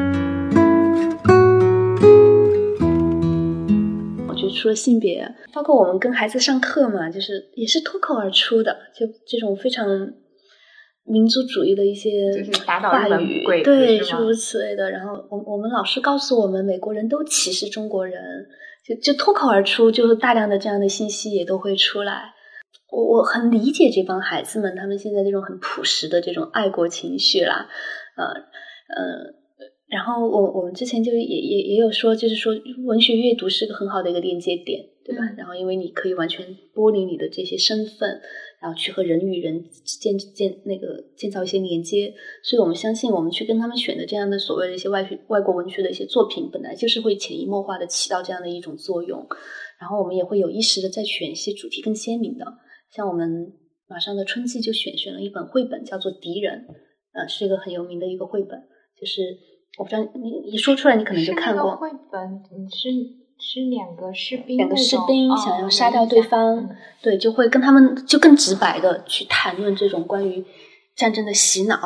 [4.63, 9.85] 除了性别，包括我们跟孩子上课嘛，就是也是脱口而出的，就这种非常
[11.03, 12.09] 民族主义的一些
[12.65, 14.89] 话语，对，诸如此类的。
[14.89, 18.23] 然后，我我们老师告诉我们，美国人都歧视中国人，
[18.87, 22.31] 就就脱口而出，就是大量的这样的信息也都会出来。
[22.89, 27.67] 我我很理解这帮孩子们，他们现在这种很朴实的这种爱国情绪啦，
[28.15, 28.25] 呃
[28.95, 29.42] 呃。
[29.93, 32.51] 然后我我们之前就也也也有说，就是说
[32.83, 35.21] 文学阅读是个很好的一个连接点，对吧？
[35.37, 38.19] 然后因为你可以完全剥离你的这些身份，
[38.59, 39.63] 然后去和人与人
[40.01, 49.23] 建建那个建造一些连接，所以我们相信，我们去跟他们选的这样的所谓的一些外学外国文学的一些作品，本来就是会潜移默化的起到这样的一种作用。
[49.79, 52.45] 然后我们也会有意识的再选一些主题更鲜明的，
[52.89, 53.53] 像我们
[53.87, 56.65] 马上的春季就选选了一本绘本，叫做《敌人》，
[57.13, 58.59] 呃，是一个很有名的一个绘本，
[58.99, 59.21] 就是。
[59.77, 62.41] 我不知道你一说出来，你可能就看过绘本。
[62.69, 62.89] 是
[63.39, 66.69] 是两个士兵，两个士兵想要杀掉对方，
[67.01, 70.45] 对，就会跟他们就更直白的去谈论这种关于
[70.95, 71.77] 战争的洗脑。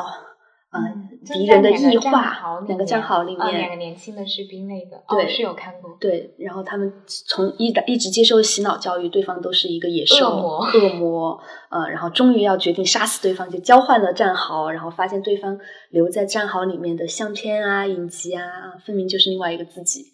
[0.70, 5.96] 嗯，敌人的异化，两个战壕里面，两个年轻的士兵，那个对是有看过。
[6.00, 11.40] 对，然后他们从一一直接受洗脑教育，对方都是一个野兽、恶魔，恶魔。
[11.70, 15.58] 呃，然后终于要决定杀死对方，就交换了战壕，然后发现对方
[15.90, 18.42] 留在战壕里面的相片啊、影集啊，
[18.86, 20.04] 分明就是另外一个自己。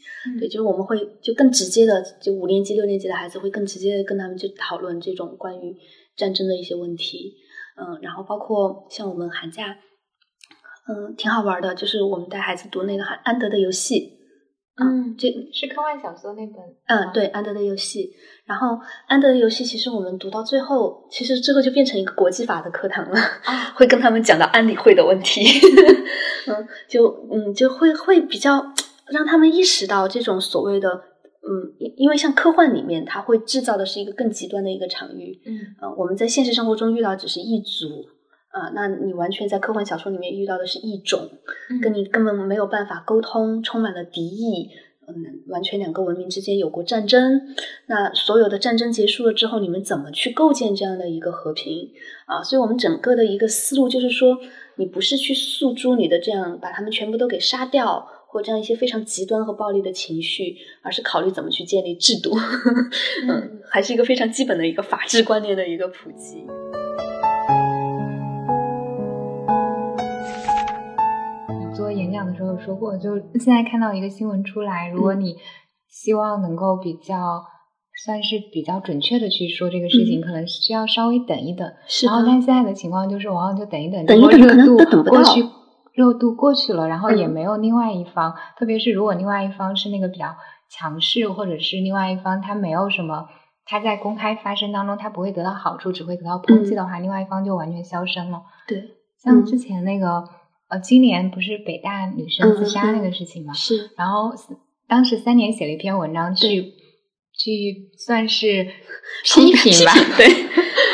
[0.41, 5.77] 对，就是我们会就更直接的，就五年级、六年级的孩子会更直接的跟他们去讨论这种关于
[6.17, 7.35] 战争的一些问题。
[7.77, 9.77] 嗯，然后包括像我们寒假。
[10.87, 14.01] 嗯，挺好玩的，就是我们带孩子读那个《安安德的游戏》，
[14.85, 16.57] 嗯，这是科幻小说那本。
[16.87, 18.01] 嗯，对，《安德的游戏》。
[18.45, 18.69] 然后，
[19.07, 23.17] 《安德的游戏》其实我们读到最后，其实最后就变成一个国际法的课堂了，
[23.75, 25.43] 会跟他们讲到安理会的问题。
[26.47, 28.63] 嗯，就嗯，就会会比较
[29.09, 35.41] 让他们意识到这种所谓的嗯，因因为像科幻里面，它会制造的是一个更极端的一个场域。
[35.47, 38.05] 嗯，我们在现实生活中遇到只是一组。
[38.55, 41.29] 啊，那你完全在科幻小说里面遇到的是一种，
[41.83, 44.71] 跟你根本没有办法沟通，充满了敌意，
[45.09, 47.43] 嗯，完全两个文明之间有过战争。
[47.87, 51.91] 那所有的战争结束了之后，你们怎么去构建这样的一个和平？
[52.27, 54.39] 啊，所以我们整个的一个思路就是说，
[54.77, 62.31] 你不是去诉诸你的这样把他们全部都给杀掉，或这样一些非常极端和暴力的情绪，而是考虑怎么去建立制度，
[63.27, 66.47] 嗯，还是一个非常基本的一个法治观念的一个普及。
[72.55, 75.37] 有说过，就 现在看到一个新闻出来，如果你
[75.89, 77.45] 希望能够比较
[78.05, 81.71] 算是比较准确的去说这个事情，可能需要稍微等一等。
[81.87, 85.45] 是然后，但现在的情况就是，往往就等一等，等一等热度过去，
[85.93, 90.35] 热度过去了，然后也没有另外一方，特别是如果另外一方是那个比较
[90.69, 93.29] 强势，或者是另外一方他没有什么，
[93.65, 98.43] 他在公开发声当中他不会得到好处，只会得到抨击的话，另外一方就完全消声了。
[98.67, 98.83] 对，
[99.23, 100.25] 像之前那个。
[100.75, 103.53] 呃，今年不是北大女生自杀那个事情吗？
[103.55, 103.91] 是。
[103.97, 104.33] 然后
[104.89, 106.73] 当时三年写了一篇文章去
[107.33, 108.65] 去算是
[109.25, 110.27] 批评吧，对。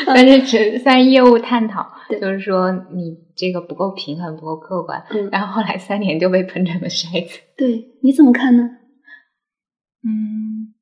[0.05, 1.87] 但是只算业务探讨，
[2.21, 5.03] 就是说你这个不够平衡，不够客观。
[5.33, 7.39] 然后后来三年就被喷成了筛子。
[7.57, 8.65] 对，你怎么看呢？
[10.05, 10.75] 嗯，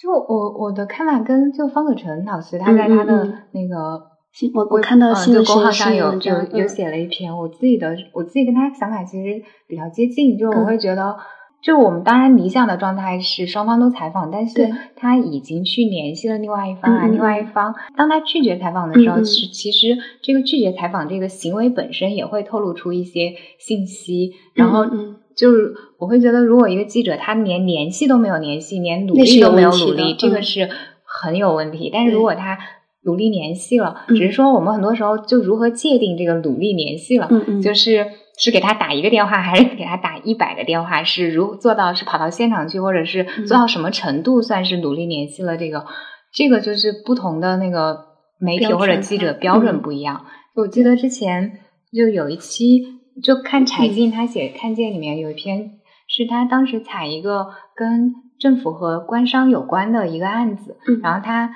[0.00, 4.07] 就我我的看法跟就方可成老师他在他的那个。
[4.54, 11.16] 我我看到新的公号上有有有写了一篇，我自己的我自己跟他想法其实比较接近，就我会觉得，
[11.60, 24.86] 就我们当然理想的状态是双方都采访，但是他已经去联系了另外一方啊，另外一方当他拒绝采访的时候，是其实这个拒绝采访这个行为本身也会透露出一些信息，然后
[25.34, 30.68] 就是我会觉得，如果一个记者他连联系都没有联系，连努力都没有努力，这个是
[31.02, 32.56] 很有问题，但是如果他。
[33.04, 37.28] 努力联系了，只是说我们很多时候就如何界定这个努力联系了，
[37.62, 38.06] 就是
[38.36, 41.04] 是给他打一个电话，还是给他打一百个电话？
[41.04, 45.56] 是如做到是跑到现场去，或者是做到什么程度算是努力联系了？
[45.56, 45.86] 这个
[46.32, 47.98] 这个就是不同的那个
[48.40, 50.26] 媒体或者记者标准不一样。
[50.56, 51.52] 我记得之前
[51.92, 52.82] 就有一期
[53.22, 61.50] 就看柴静他写《看见》里面有一篇，是他当时采一个跟政府和官商有关的一个案子，然后他。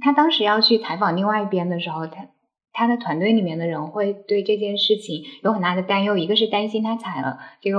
[0.00, 2.28] 他当时要去采访另外一边的时候，他
[2.72, 6.16] 他的团队里面的人会对这件事情有很大的担忧。
[6.16, 7.78] 一个是担心他采了这个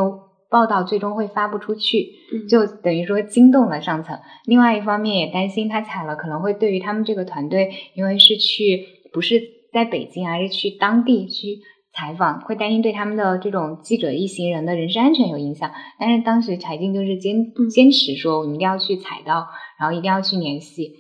[0.50, 2.10] 报道最终会发不出去，
[2.50, 11.60] 就等于说惊动了上层；另外一方面也担心他踩了可能会对于他们这个团队，因为是去不是在北京，而是去当地去
[11.94, 15.72] 采访，会担心对他们的这种记者一行人的人身安全有影响。
[15.98, 19.48] 但是当时柴静就是坚坚持说，我们一定要去采到，
[19.80, 20.92] 然后一定要去联系。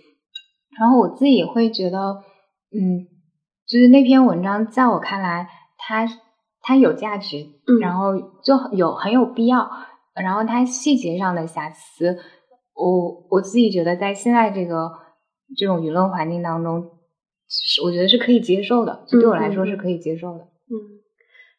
[0.79, 1.97] 然后我自己会觉得，
[2.73, 3.07] 嗯，
[3.67, 6.07] 就是那篇文章在我看来，它
[6.62, 7.45] 它有价值，
[7.81, 9.69] 然后就有很有必要。
[10.13, 12.17] 然后它细节上的瑕疵，
[12.75, 14.91] 我我自己觉得在现在这个
[15.55, 16.84] 这种舆论环境当中，
[17.47, 20.39] 是我觉得是可以接受的，就对我来说是可以接受的。
[20.39, 20.99] 嗯，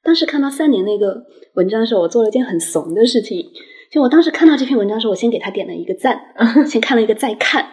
[0.03, 3.47] 当时看到三年那个文章的时候，我做了件很怂的事情。
[3.91, 6.19] 就我当时看到这篇文章的时候，我先给他点了一个赞，
[6.69, 7.73] 先看了一个再看。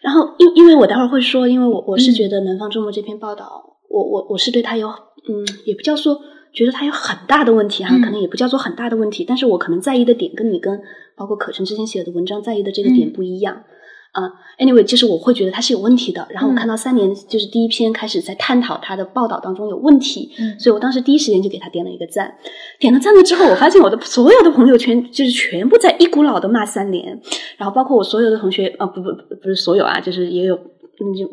[0.00, 6.18] 然后因因为我待会儿会说，因为我我是觉得《南方周末》这篇报道，我我我是对他有嗯，也不叫说
[6.52, 10.80] 觉得他有很大的问题哈，可能也不叫做很大的问题，但是我可能在意的点跟你跟
[11.16, 13.62] 包括可成之前写的文章在意的这个点不一样。
[14.12, 14.24] 啊
[14.58, 16.26] ，anyway，就是我会觉得它是有问题的。
[16.30, 22.34] 然后我看到三年就是第一篇开始在探讨他的报道当中有问题，所以我当时第一时间就给他点了一个赞。
[22.78, 27.20] 点了赞了之后，我发现我的所有的朋友圈就是全部在一股脑的骂三年，
[27.56, 29.10] 然后包括我所有的同学啊，不不
[29.42, 30.58] 不是所有啊，就是也有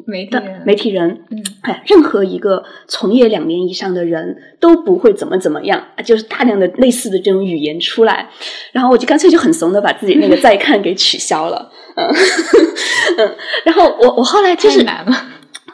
[0.06, 8.30] 媒体媒体人，嗯，哎，任何一个从业两年以上的人都不会怎么怎么样，就是大量的类似的这种语言出来，
[8.72, 11.72] 然后我就干脆就很怂的把自己那个再看给取消了。
[11.96, 12.08] 嗯
[13.18, 15.12] 嗯，然后我我后来就是难了，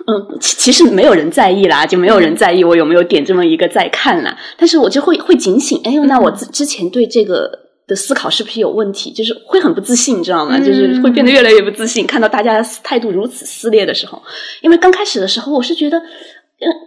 [0.08, 4.38] 嗯，其其实没有人在意啦，就没有人在意我有没有点这么一个再看啦。
[4.58, 9.12] 但是我就会会警醒，哎呦，那我之之前对这个的思考是不是有问题？
[9.12, 10.58] 就是会很不自信，你知道吗？
[10.60, 12.06] 就是会变得越来越不自信。
[12.06, 14.22] 看到大家态度如此撕裂的时候，
[14.62, 16.02] 因为刚开始的时候，我是觉得。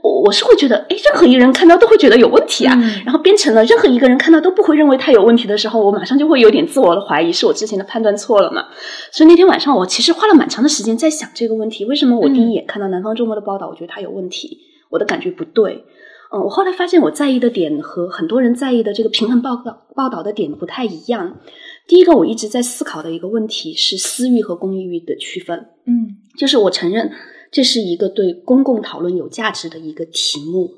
[0.02, 2.74] 我我是会觉得，哎，任何一个人看到都会觉得有问题啊。
[3.04, 8.68] 然后变成了任何一个人看到都不会认为他有问题的时候，我马上就会有点自我的怀疑，是我之前的判断错了嘛？
[9.12, 15.84] 所以那天晚上我其实花了蛮长的时间在想这个问题：为什么我第一眼看到南方周末的报道，我觉得他有问题，我的感觉不对。
[16.32, 21.38] 嗯，我后来发现我在意的点和很多人在意的这个平衡报告报道的点不太一样。
[21.86, 25.68] 第一个，我一直在思考的一个问题是私欲和公益域的区分。
[25.86, 27.12] 嗯，就是我承认。
[27.52, 30.68] 这是一个对公共讨论有价值的一个题目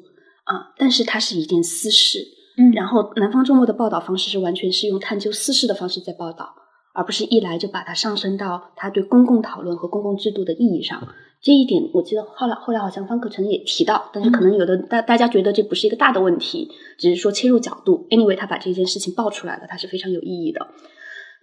[0.45, 2.19] 啊，但是它是一件私事。
[2.59, 6.55] 嗯，然后南方周末的报道方式是完全是用探究私事的方式在报道，
[6.93, 11.09] 而不是一来就把它上升到它对公共讨论和公共制度的意义上。
[11.41, 18.07] 这一点我记得后来后来好像方可成也提到，但是可能有的大大家觉得这不是一个大的问题，只是说切入角度。
[18.11, 20.67] Anyway，他把这件事情爆出来了，它是非常有意义的。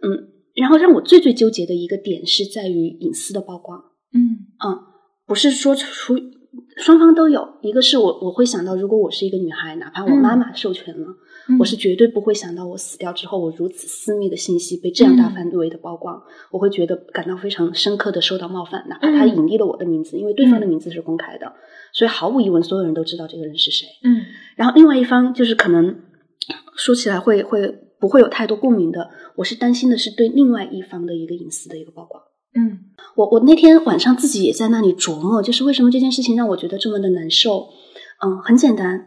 [0.04, 3.80] 嗯，然后让我最最纠结的一个点是在于隐私的曝光。
[4.14, 4.22] 嗯
[4.66, 4.96] 嗯。
[5.28, 6.16] 不是说出
[6.78, 11.08] 双方都有，一个是我我会想到，如果我是一个女孩，哪怕我妈妈授权了，
[11.60, 21.54] 我是绝对不会想到我死掉之后，我如此私密的信息被这样大范围的曝光，我会觉得感到非常深刻的受到冒犯，哪怕他隐匿了我的名字，因为对方的名字是公开的，
[21.94, 23.88] 所以毫无疑问，所有人都知道这个人是谁。
[24.04, 24.22] 嗯，
[24.56, 25.96] 然后另外一方就是可能
[26.76, 27.68] 说起来会会
[28.00, 32.22] 不会有太多共鸣的，我是担心的是对另外一方的一个隐私的一个曝光。
[32.58, 32.80] 嗯，
[33.16, 37.68] 我我那天晚上自己也在那里琢磨，就是为什么这件事情让我觉得这么的难受。
[38.24, 39.06] 嗯，很简单，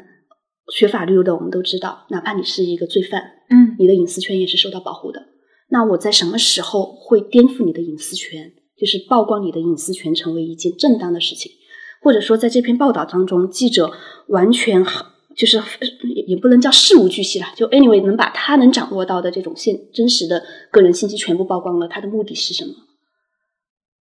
[0.75, 5.27] 学法律的我们都知道，哪怕你是一个罪犯，嗯，你的隐私权也是受到保护的。
[5.71, 8.53] 那我在什么时候会颠覆你的隐私权？
[8.79, 11.51] 就是曝光你的隐私权成为一件正当的事情，
[12.01, 13.91] 或者说在这篇报道当中，记者
[14.29, 14.85] 完全
[15.37, 15.57] 就是
[16.15, 22.73] 也也不能叫事无巨细了，就 anyway 能把他能掌握到的这种现真实的个人信息全部曝光了，他的目的是什么？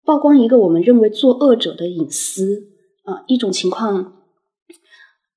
[0.05, 2.64] 曝光一个我们认为作恶者的隐私
[3.05, 4.15] 啊，一种情况，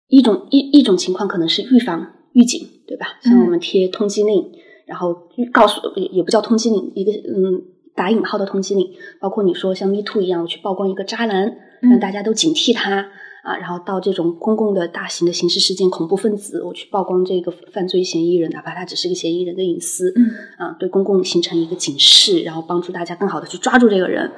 [0.10, 3.08] 一种一一种情况可能是预防预警，对吧？
[3.22, 4.52] 像我们贴通缉令，
[4.86, 5.16] 然后
[5.54, 7.64] 告诉也也不叫通缉令，一个嗯
[7.96, 8.88] 打引号的通缉令，
[9.22, 13.12] 包括你说像 Me Too 一样，我去曝光一个渣男，让大家都警惕他
[13.44, 20.26] 啊，然后到这种公共的大型的刑事事件，恐怖分子，我去曝光这个犯罪嫌疑人，哪怕他只是个嫌疑人的隐私，嗯
[20.58, 24.32] 啊，对公共形成一个警示，然后帮助大家更好的去抓住这个人。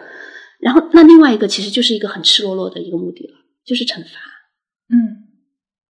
[0.60, 3.34] 然后，那另外一个其实就是一个很赤裸裸的一个目的了，
[3.66, 4.20] 就是惩罚。
[4.94, 5.21] 嗯，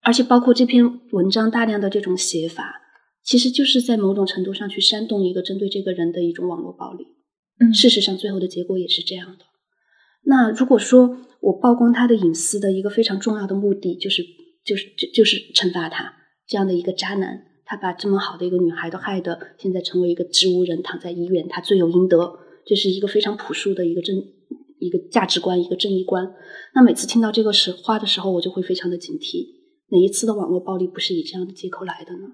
[0.10, 2.82] 而且包括这篇文章大量的这种写法，
[3.24, 7.06] 其实就是在某种程度上去煽动一个针对这个人的一种网络暴力。
[7.60, 9.46] 嗯，事实上最后的结果也是这样的。
[10.24, 14.24] 那如果说我曝光他的隐私的一个非常重要的目的，就是
[14.66, 16.12] 就是就就是惩罚他
[16.48, 22.40] 这样的一个渣男，他把这么好的一个女孩都害得现在成为一个植物人，躺在医院，他罪有应得。
[22.66, 24.16] 这是一个非常朴素的一个正。
[24.82, 26.34] 一个价值观，一个正义观。
[26.74, 29.59] 那每次听到这个时话的时候，我就会非常的警惕。
[29.92, 32.28] 哪一次的网络暴力不是以这样的借口来的呢？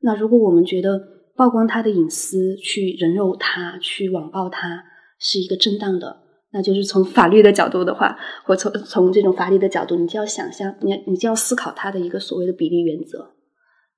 [0.00, 1.00] 那如果我们觉得
[1.36, 4.84] 曝光他的隐私，去人肉他，去网暴他，
[5.18, 6.22] 是一个正当的，
[6.52, 13.34] 那就是从法律的角度的话，或从从这种法律的角度，你就要想象，你你就要思考他的一个所谓的比例原则。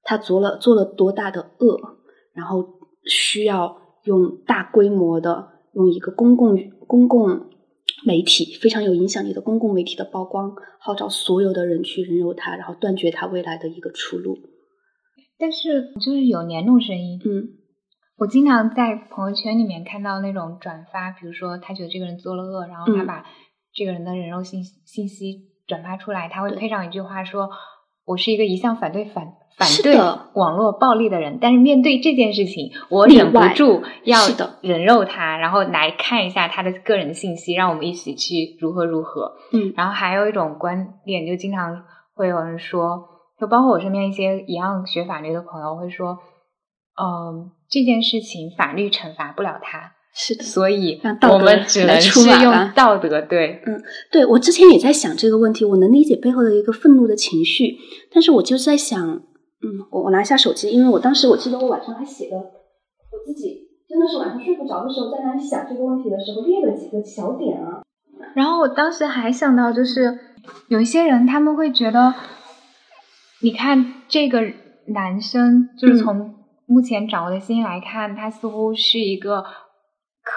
[0.02, 1.78] 他做了做了多大的恶，
[2.32, 2.64] 然后
[3.04, 7.49] 需要用大规模的用一个公共公共。
[8.04, 14.38] 媒体非常有影响力的公共媒体的曝光，号召所有的人去人肉他，然后断绝他未来的一个出路。
[15.38, 17.48] 但是，就是有年种声音，嗯，
[18.18, 23.24] 我经常在朋友圈里面看到那种转发，比如说他觉得这个人做了恶，然后他把
[23.72, 27.48] 这个人的人肉信信息转发出来，他会配上一句话说
[28.10, 29.96] ：“我是一个一向反对反反对
[30.34, 34.18] 网络暴力的人，但是面对这件事情，我忍不住要
[34.62, 39.36] 人肉他，然后来看一下他的个人信息，让我们一起去如何如何。
[39.52, 41.84] 嗯，然后还有一种观点，就经常
[42.14, 43.04] 会有人说，
[43.38, 46.18] 就包括我身边一些一样学法律的朋友会说，
[47.00, 49.92] 嗯，这件事情法律惩罚不了他。
[50.12, 51.00] 是的，所以
[51.30, 53.22] 我们只能是用道德。
[53.22, 53.80] 对，嗯，
[54.10, 57.76] 对我之前也在想这个问题，我能理解背后的一个愤怒的情绪，
[58.12, 67.80] 但是我就在想，嗯，我我拿下手机，因为我当时我记得我晚上还写了，我自己真的是晚上睡不着的时候，在那里想这个问题的时候列了几个小点啊。
[68.34, 70.18] 然后我当时还想到，就是
[70.68, 72.12] 有一些人他们会觉得，
[73.42, 74.40] 你看这个
[74.88, 76.34] 男生，就是从
[76.66, 79.44] 目前掌握的信息来看，他似乎是一个。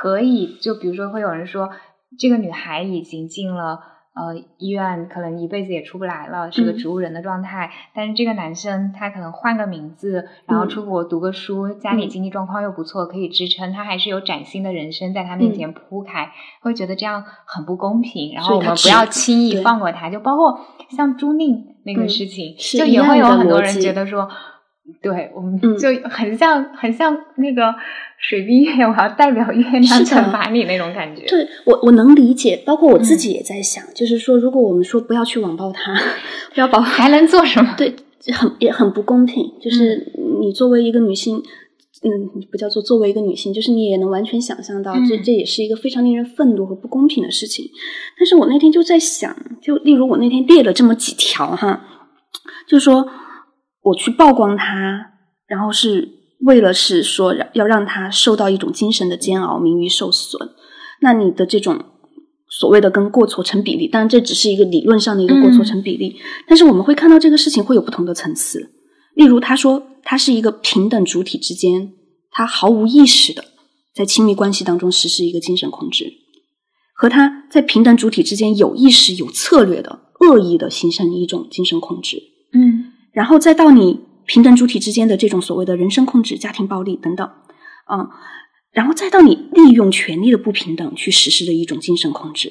[0.01, 1.69] 可以，就比如说，会有人说，
[2.17, 3.79] 这个女孩已经进了
[4.15, 7.69] 呃医院，可能一辈子也出不来了，是个植物人的状态。
[7.93, 16.31] 但是这个男生他可能换个名字，然后出国读个书，家里经济状况又不错，可以支撑，他还是有崭新的人生在他面前铺开，
[16.61, 18.33] 会觉得这样很不公平。
[18.33, 24.27] 然后我们不要轻易放过他，就包括像朱令那个事情，就也会有很多人觉得说。
[25.01, 27.73] 对我们就很像，很像那个
[28.17, 31.25] 水冰月，我要代表月亮惩罚你那种感觉。
[31.25, 32.61] 对我，我能理解。
[32.65, 35.93] 包括我自己也在想，就是说，如果我们说不要去网暴他，
[36.53, 37.73] 不要保，还能做什么？
[37.77, 37.95] 对，
[38.34, 39.45] 很也很不公平。
[39.61, 40.11] 就是
[40.41, 41.38] 你作为一个女性，
[42.03, 47.65] 嗯，不叫做作为一个女性，就是你也能完全想象到，这这也是一个非常令人愤怒和不公平的事情。
[48.19, 51.86] 但是我那天就在想，就例如我那天列了这么几条哈，
[52.67, 53.07] 就说。
[53.84, 55.13] 我去曝光他，
[55.47, 56.09] 然后是
[56.41, 60.49] 为了是说要让他受到一种精神的煎熬，名誉受损。
[61.01, 61.84] 那你的这种
[62.49, 66.15] 所谓的跟过错成比例，当然这只是一个理论上的一个过错成比例。
[66.47, 68.71] 但是我们会看到这个事情会有不同的层次。
[69.15, 71.93] 例如，他说他是一个平等主体之间，
[72.31, 73.43] 他毫无意识的
[73.93, 76.11] 在亲密关系当中实施一个精神控制，
[76.95, 82.23] 和他在平等主体之间有意识、有策略的恶意的形成一种精神控制。
[82.53, 82.82] 嗯。
[83.14, 87.28] 然后再到你平等主体之间的这种所谓的人身控制、家庭暴力等等，
[87.86, 88.09] 啊，
[88.72, 92.49] 然后再到你利用权力的不平等去实施的一种精神控制，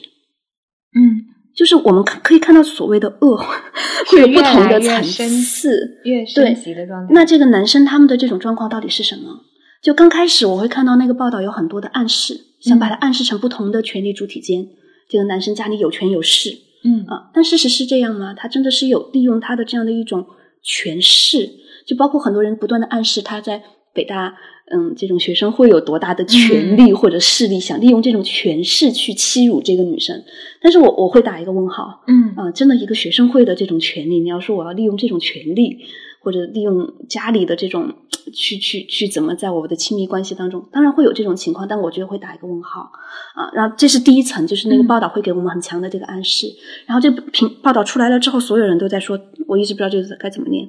[0.95, 3.37] 嗯，就是我们可可以看到所谓的恶
[4.07, 7.13] 会有不同的层次，越升级的状态。
[7.13, 9.41] 那这个男生他们的这种状况到底是什么？
[9.83, 14.69] 就刚开始我会看到那个报道有很多的暗示，想把它暗示成不同的权力主体间，
[15.09, 16.51] 这个男生家里有权有势，
[16.85, 18.33] 嗯啊，但事实是这样吗？
[18.37, 20.25] 他真的是有利用他的这样的一种。
[20.63, 21.51] 权势，
[21.87, 24.35] 就包括很多人不断的暗示他在北大，
[24.71, 30.25] 嗯，这种学生会有多大的权利或者势力，想利用这种权势去欺辱这个女生。
[30.61, 35.79] 但是我我会打一个问号，嗯啊，真的一个学生会的这种权利，你要说我要利用这种权利，
[36.23, 37.93] 或者利用家里的这种
[38.33, 42.81] 去去去怎么在我的亲密关系当中，当然会有这种情况，但我觉得会打一个问号
[43.35, 43.51] 啊。
[43.53, 46.47] 然后这是第一层，就是那个报道会给我们很强的这个暗示。
[46.87, 49.19] 然后这评报道出来了之后，所有人都在说，
[49.49, 50.69] 我一直不知道这个字该怎么念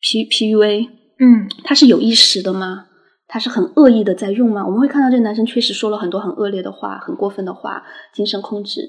[0.00, 2.86] ，P P U A，嗯，他是有意识的吗？
[3.30, 4.64] 他是很恶意的在用吗？
[4.64, 7.82] 我们会看到这个男生确实说了很多很恶劣的话，很过分的话，
[8.14, 8.80] 精神控制。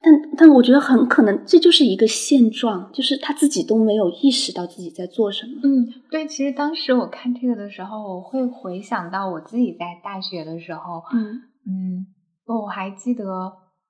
[0.00, 5.60] 但但我觉得很可能这就是一个现状，就是他自己都没有意识到自己在做什么。
[5.64, 12.06] 嗯，对，其实当时我看这个的时候，我会回想到我自己在大学的时候，嗯嗯，
[12.46, 13.24] 我还记得，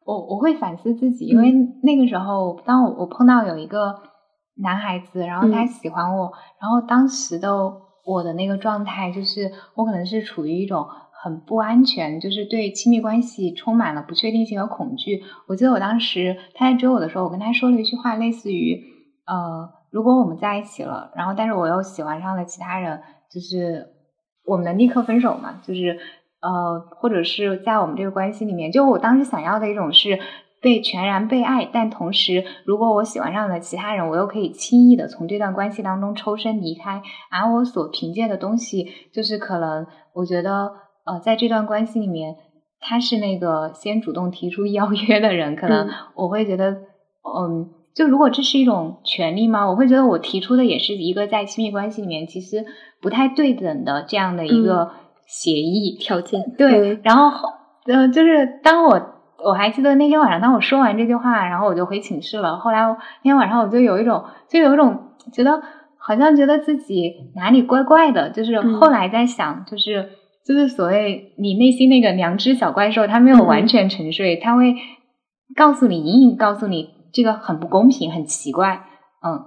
[0.06, 1.52] 我我会反思自己，因为
[1.82, 3.94] 那个时候，当我我碰到有一个
[4.62, 7.52] 男孩子，然后他喜欢我，然后当时的
[8.06, 10.86] 我的那个状态，就是我可能是处于一种。
[11.20, 15.20] 很不安全，就是对亲密关系充满了不确定性和恐惧。
[15.48, 18.80] 我记得我当时他在追我的时候，我跟他说了一句话，类似于：
[19.26, 23.84] 呃，如果我们在一起了，然后但是我又喜欢上了其他人，就是
[24.46, 25.60] 我们能立刻分手嘛？
[25.60, 25.98] 就是
[26.40, 30.20] 呃，或者是在我们这个关系里面，就我当时想要的一种是
[30.62, 40.86] 被全然被爱，但同时如果我喜欢上了其他人，我又可以轻易的从这段关系当中抽身离开，而我所凭借的东西，就是可能我觉得。
[41.08, 42.36] 呃，在这段关系里面，
[42.80, 49.66] 他是那个先主动提出邀约的人，可能我会觉得，嗯，就如果这是一种权利吗？
[49.70, 52.66] 我会觉得我提出的也是一个在亲密关系里面其实
[53.00, 54.90] 不太对等的这样的一个
[55.26, 56.54] 协议条件。
[56.58, 57.48] 对，然后，
[57.86, 59.00] 呃，就是当我
[59.42, 62.58] 我还记得那天晚上，当我说完这句话，然后我就回寝室了。
[62.58, 65.62] 后来那天晚上我就有一种，就有一种觉得
[65.96, 70.10] 好像觉得自己哪里怪怪的，就是后来在想，就是。
[70.48, 74.74] 就是所谓你内心那个良知小怪兽，它没有完全沉睡，它会
[75.54, 78.86] 告诉你，隐隐告诉你这个很不公平，很奇怪，
[79.22, 79.44] 嗯。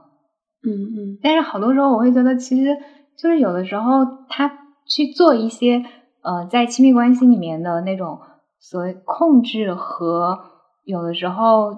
[0.64, 1.18] 嗯嗯。
[1.24, 2.78] 但是好多时候我会觉得，其实
[3.18, 4.52] 就是有的时候他
[4.88, 5.84] 去做一些
[6.22, 8.20] 呃，在亲密关系里面的那种
[8.60, 10.38] 所谓控制和
[10.84, 11.74] 有的时候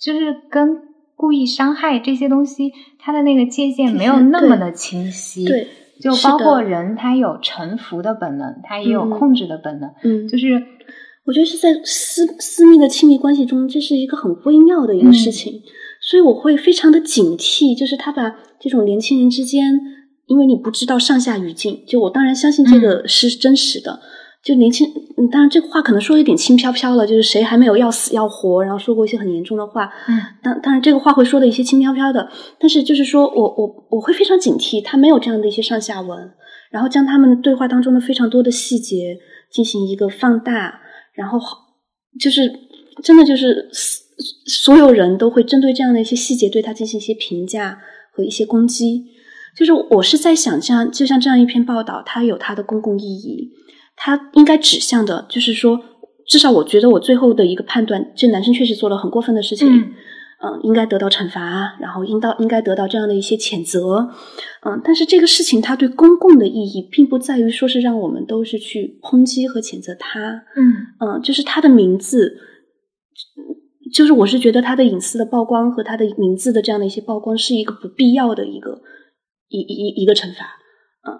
[0.00, 0.82] 就是跟
[1.14, 5.44] 故意伤害这些东西，它的那个界限没有那么的清晰。
[5.44, 5.68] 对，
[6.00, 9.90] 就包括人，他有臣服的本能，他也有控制的本能。
[10.02, 10.62] 嗯，就是
[11.24, 15.62] 我觉得是在私私密的亲密关系中，这是一个很微妙的一个事情，
[16.00, 17.76] 所以我会非常的警惕。
[17.76, 19.64] 就是他把这种年轻人之间，
[20.26, 24.00] 因为你不知道上下语境，就我当然相信这个是真实的。
[24.46, 24.86] 就年轻，
[25.16, 32.30] 嗯，当然这个话可能说的有点轻飘飘了，就是谁还没有要死要活，然后说过一些很严重的话，嗯，当当然这个话会说的一些轻飘飘的，
[32.60, 36.30] 但是就是说我我我会非常警惕，他没有这样的一些上下文，
[36.70, 39.18] 然后将他们对话当中的非常多的细节
[39.50, 40.80] 进行一个放大，
[41.14, 41.40] 然后
[42.20, 42.48] 就是
[43.02, 43.68] 真的就是
[44.46, 47.80] 所有人都会针对这样的一些细节对他进行一些评价
[48.12, 49.06] 和一些攻击，
[49.58, 53.50] 就是我是在想，这样就像这样一篇报道，它有它的公共意义。
[53.96, 55.80] 他应该指向的，就是说，
[56.28, 64.10] 至少我觉得我最后的一个判断，这男生确实做了很过分的事情，嗯，应该得到惩罚，然后应到应该得到这样的一些谴责，
[64.66, 70.74] 嗯，但是这个事情它对公共的意义，并不在于说是让我们都是去抨击和谴责他，嗯。
[71.00, 72.36] 嗯，就是他的名字，
[73.94, 78.82] 就是我是觉得他的隐私的曝光和他的名字的这样的一些曝光，是一个不必要的一个
[79.48, 80.44] 一一一个惩罚，
[81.08, 81.16] 嗯，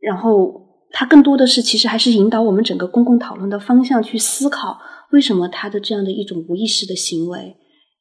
[0.00, 0.65] 然后。
[0.92, 4.78] 它更多的是，其实还是引导我们整个公共讨论的方向去思考，
[5.10, 7.56] 为什么他的这样的一种无意识的行为，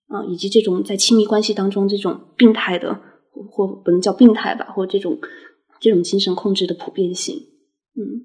[0.07, 2.97] 啊，以及这种在亲密关系当中这种病态的，
[3.51, 5.17] 或不能叫病态吧，或这种
[5.79, 7.35] 这种精神控制的普遍性，
[7.95, 8.23] 嗯，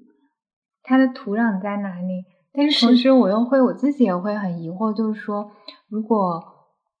[0.83, 2.23] 它的土壤在哪里？
[2.53, 5.51] 但是同时我又会我自己也会很疑惑，就是说，
[5.89, 6.41] 如果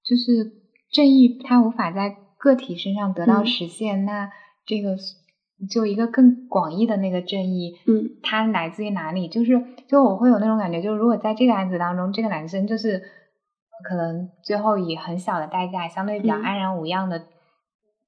[0.03, 0.51] 就是
[0.91, 4.29] 正义它无法在个体身上得到实现，那
[4.65, 4.97] 这个。
[5.69, 9.27] 就一个更广义的那个正义，嗯，它来自于哪里？
[9.27, 13.01] 就是，就我会有那种感觉，就是如果在这个案子当中，这个男生就是
[13.87, 17.23] 可能最后以很小的代价，相对比较安然无恙的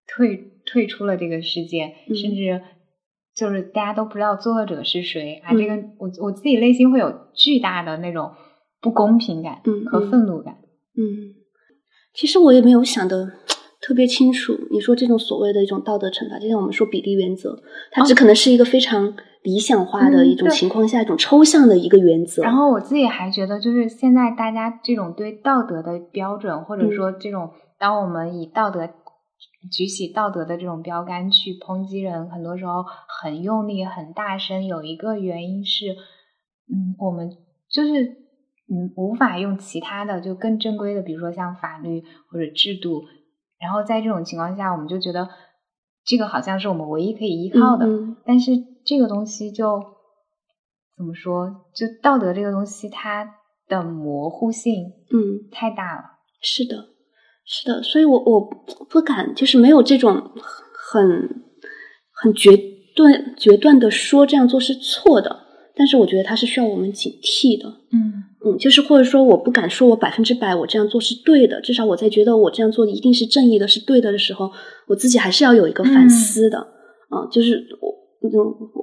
[0.08, 2.62] 退退出了这个世界，甚至
[3.36, 8.32] 就是大家都不知道作恶者是谁啊，这个我我自己内心会有巨大的那种
[8.82, 10.56] 不公平感和愤怒感。
[10.96, 11.34] 嗯，
[12.14, 13.32] 其实我也没有想的。
[13.86, 17.62] 特别清楚，你说这种所谓的一种道德惩罚，就像我们说比例原则，
[17.92, 19.14] 它只可能是一个非常
[19.44, 22.42] 理想化的一种情况下一种抽象的一个原则。
[22.44, 28.88] 然后我自己还觉得，就是现在大家这种对道德的标准，或者说这种当我们以道德
[29.70, 32.86] 举起道德的这种标杆去抨击人，很多时候
[33.22, 35.88] 很用力、很大声，有一个原因是，
[36.72, 37.30] 嗯，我们
[37.70, 38.04] 就是
[38.72, 43.04] 嗯无法用其他的就更正规的，比如说像法律或者制度。
[43.64, 45.30] 然后在这种情况下，我们就觉得
[46.04, 47.88] 这个好像是我们唯一可以依靠的。
[48.26, 48.52] 但是
[48.86, 49.82] 这个东西就
[50.98, 51.50] 怎么说？
[51.74, 53.26] 就道德这个东西，它
[53.70, 56.02] 的模糊性，嗯，太大了。
[56.42, 56.90] 是的，
[57.46, 57.82] 是的。
[57.82, 58.42] 所以我我
[58.90, 60.32] 不敢，就是没有这种
[60.92, 61.44] 很
[62.12, 62.52] 很决
[62.94, 65.40] 断决断的说这样做是错的。
[65.74, 67.70] 但是我觉得它是需要我们警惕的。
[67.94, 68.33] 嗯。
[68.46, 74.52] 嗯，就是或者说，我不敢说我百分之百我这样做是对的，至少我在觉得我这样做一定是正义的、是对的的时候，
[74.88, 76.58] 我自己还是要有一个反思的。
[76.58, 77.90] 啊，就是我，
[78.28, 78.30] 嗯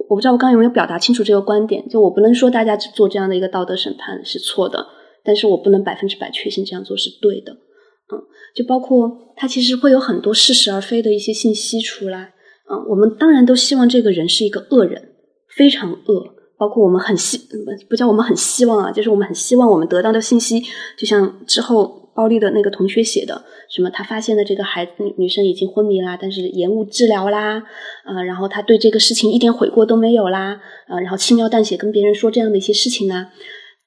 [0.08, 1.86] 我不知道我刚刚有没有表达清楚这个观点。
[1.88, 4.86] 就我不能说大家做这样的一个道德审判是错的，
[5.22, 7.52] 但是我不能百分之百确信这样做是对的。
[7.52, 8.16] 嗯，
[8.54, 12.32] 就包括他其实会有很多似是而非的一些信息出来。
[12.70, 15.11] 嗯，我们当然都希望这个人是一个恶人，
[15.54, 16.39] 非常恶。
[16.61, 17.40] 包括我们很希
[17.88, 20.61] 不叫我们很希望啊，就是我们很希望我们得到的信息，
[20.98, 23.42] 就像之后包丽的那个同学写的，
[23.74, 27.62] 什么他发现的这个孩子女生已经昏迷啦，但是延误治疗啦，
[28.04, 33.28] 啊，然后他对这个事情一点悔过都没有啦，啊，然后轻描淡写跟别人说这样的一些事情呢，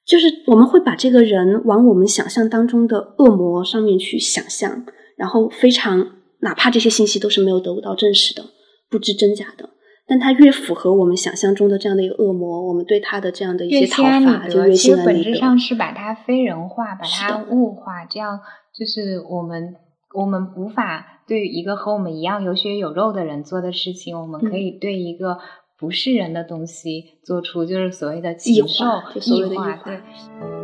[0.03, 4.83] 就是我们会把这个人往我们想象当中的恶魔上面去想象，
[5.15, 6.07] 然后非常
[6.39, 8.43] 哪怕这些信息都是没有得到证实的，
[8.89, 9.69] 不知真假的。
[10.05, 15.13] 但它越符合我们想象中的这样的一个恶魔，我们对它的这样的一些讨伐就越心安理得。
[15.13, 18.39] 其实本质上是把它非人化，把它物化，这样
[18.77, 19.75] 就是我们
[20.13, 25.39] 我们无法对一个和我们一样有血有肉的人做的事情，我们可以对一个
[25.79, 29.79] 不是人的东西做出就是所谓的异化，异化。
[29.85, 30.62] 对。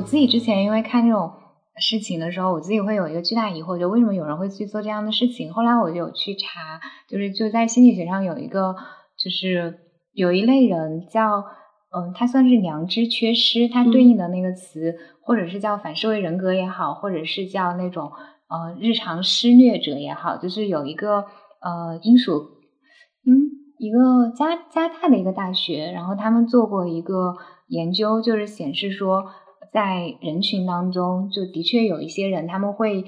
[0.00, 1.30] 我自己之前因为看这种。
[1.82, 5.50] 事情的时候，我自己会有一个巨大疑惑，就为什么有人会去做这样的事情？
[5.50, 6.78] 后来我就去查，
[7.08, 8.76] 就是就在心理学上有一个，
[9.16, 9.78] 就是
[10.12, 11.42] 有一类人叫
[11.90, 18.12] 嗯，他算是良知缺失，它对应的那个词，或者是叫反社会人格也好，或者是叫那种
[18.50, 21.24] 呃日常施虐者也好，就是有一个
[21.62, 22.32] 呃英属
[23.26, 23.48] 嗯
[23.78, 27.36] 一个加加大的一个大学，然后他们做过一个
[27.68, 29.24] 研究，就是显示说，
[29.72, 33.04] 在人群当中，就的确有一些人他们会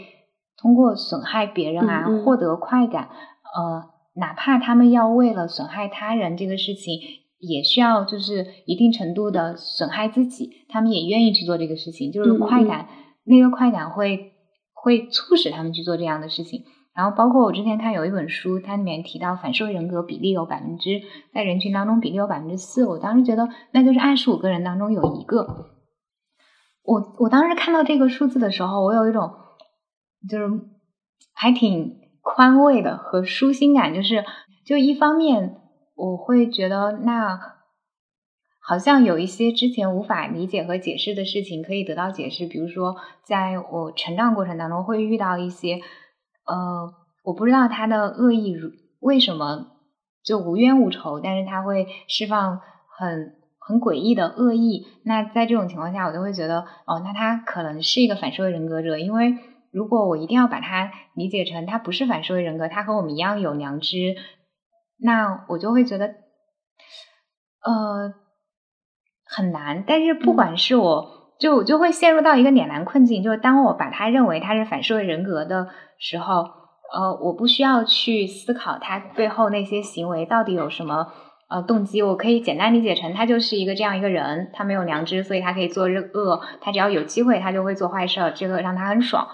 [0.57, 3.09] 通过损害别人啊获得快感，
[3.57, 3.85] 呃，
[4.15, 7.01] 哪怕他们要为了损害他人这个事情。
[7.45, 12.87] 也需要就是一定程度的损害自己，他们也愿意去做这个事情，就是快感，
[13.25, 14.31] 那个快感会
[14.73, 16.63] 会促使他们去做这样的事情。
[16.95, 21.03] 然后包括我之前看有一本书，它里面提到反社会人格比例有百分之
[21.35, 25.82] 在人群当中比例有百分之四，我当时觉得那就是二十五个人当中有一个。
[26.83, 29.33] 我我当时看到这个数字的时候，我有一种
[30.29, 30.49] 就是
[31.33, 34.25] 还挺宽慰的和舒心感，就是
[34.65, 35.59] 就一方面。
[35.95, 37.39] 我会觉得，那
[38.59, 42.47] 好像有一些之前无法理解和解释的事情可以得到解释。
[42.47, 45.81] 比如说，在我成长过程当中，会遇到一些，
[46.47, 48.71] 呃，我不知道他的恶意如
[49.01, 49.67] 为什么
[50.25, 52.61] 就无冤无仇，但是他会释放
[52.99, 53.37] 很
[53.67, 54.87] 很诡异的恶意。
[55.05, 58.99] 那在这种情况下，我就会觉得，哦，那他可能是一个反社会人格者。
[58.99, 59.37] 因为
[59.71, 64.17] 如果我一定要把他理解成他不是反社会人格，他和我们一样有良知。
[64.99, 66.07] 那我就会觉得，
[67.65, 68.15] 呃，
[69.25, 69.85] 很难。
[69.87, 73.23] 但是不管是我，就我就会陷入到一个两难困境。
[73.23, 76.45] 就是当我把他认为他是反社会人格的时候，
[76.93, 81.13] 呃，我不需要去思考他背后那些行为到底有什么
[81.53, 82.03] 呃动机。
[82.03, 86.41] 我可以简单理解成他就是一个这样一个人，他没有良知，所以他可以做恶。
[86.61, 89.29] 他只要有机会，他就会做坏事，这个让他很爽。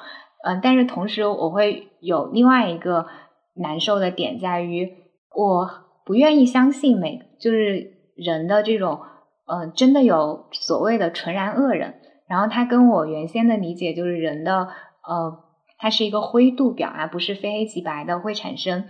[0.45, 3.07] 嗯，但是同时我会有另外一个
[3.55, 4.91] 难受的点在于。
[5.35, 5.71] 我
[6.05, 9.01] 不愿意相信每就是人的这种，
[9.47, 11.95] 呃，真的有所谓的纯然恶人。
[12.29, 14.69] 然后他跟我原先的理解就是人的，
[15.07, 15.39] 呃，
[15.79, 18.85] 它是一个灰度表啊，不是非黑即白的，会产生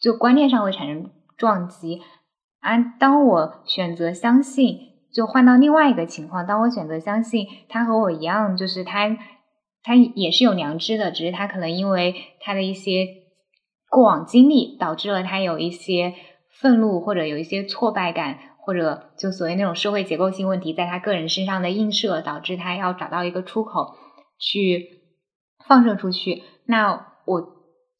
[0.00, 2.00] 就观念上会产生撞击。
[2.64, 4.78] 啊，当我选择相信，
[5.12, 9.16] 就换到另外一个情况，当我选择相信他和我一样，就是他
[9.82, 13.20] 他也是有良知的，只是他可能因为他的一些。
[13.90, 16.14] 过往经历导致了他有一些
[16.50, 23.94] 愤怒，或者有一些挫败感，或者就所谓那种社会结构性问题在他个人身上的映射，导致他要找到一个出口
[24.36, 24.88] 去
[25.64, 26.42] 放射出去。
[26.66, 27.40] 那我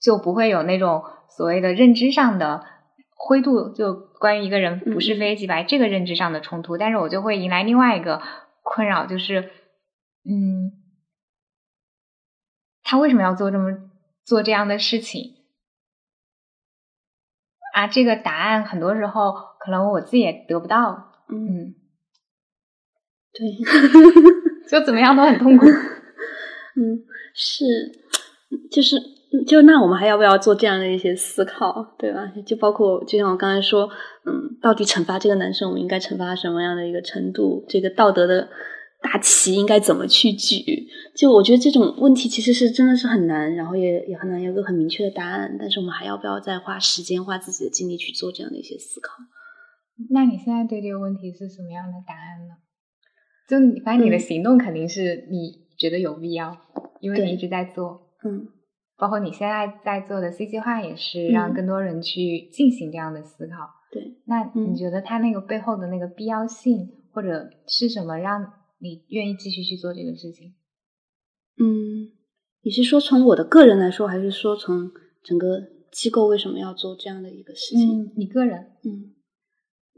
[0.02, 2.64] 就不会有那种所谓的认知上的
[3.16, 3.94] 灰度，就
[4.24, 6.78] 关于一个人不是非黑即白这个认知上的冲突。
[6.78, 8.22] 但是我就会迎来另外一个
[8.62, 9.50] 困扰，就是
[10.24, 10.72] 嗯，
[12.82, 13.90] 他为什么要做这么
[14.24, 15.34] 做这样的事情？
[17.74, 21.26] 啊，这个答案很多时候可能我自己也得不到。
[21.28, 21.74] 嗯，
[23.34, 23.46] 对，
[24.70, 25.66] 就怎么样都很痛苦。
[26.76, 27.04] 嗯，
[27.34, 27.64] 是，
[28.70, 28.96] 就是，
[29.46, 32.32] 就那我们还要不要做这样的一些思考，对吧？
[32.46, 33.88] 就包括，就像我刚才说，
[34.26, 37.64] 嗯，到底惩罚这个男生，我们应该惩罚什么样的一个程度？
[37.68, 38.48] 这个道德的。
[39.04, 40.64] 大旗应该怎么去举？
[41.14, 45.58] 就我觉得这种问题其实是真的是很难，然后也也很难有个很明确的答案。
[45.60, 49.12] 但是我们还要不要再花时间、花自己的精力去做这样的一些思考？
[50.08, 52.54] 那你现在对这个问题是什么样的答案呢？
[53.46, 56.56] 就你，反正你的行动肯定是你觉得有必要，
[57.00, 58.48] 因为你一直在做，嗯，
[58.96, 63.68] 包括你现在在做的 C 计划也是让更多人去进行这样的思考。
[63.92, 68.52] 对，那你觉得它那个背后的那个必要性，或者是什么让？
[68.80, 70.52] 你愿意继续去做这个事情？
[71.58, 72.12] 嗯，
[72.62, 74.90] 你是说从我的个人来说，还是说从
[75.22, 75.58] 整个
[75.90, 78.02] 机构为什么要做这样的一个事情？
[78.02, 79.14] 嗯，你个人，嗯，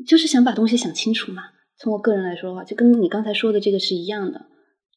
[0.06, 1.42] 就是想把东西想清楚嘛。
[1.78, 4.46] 从我个人来说的话，就跟你刚才说的这个是一样的。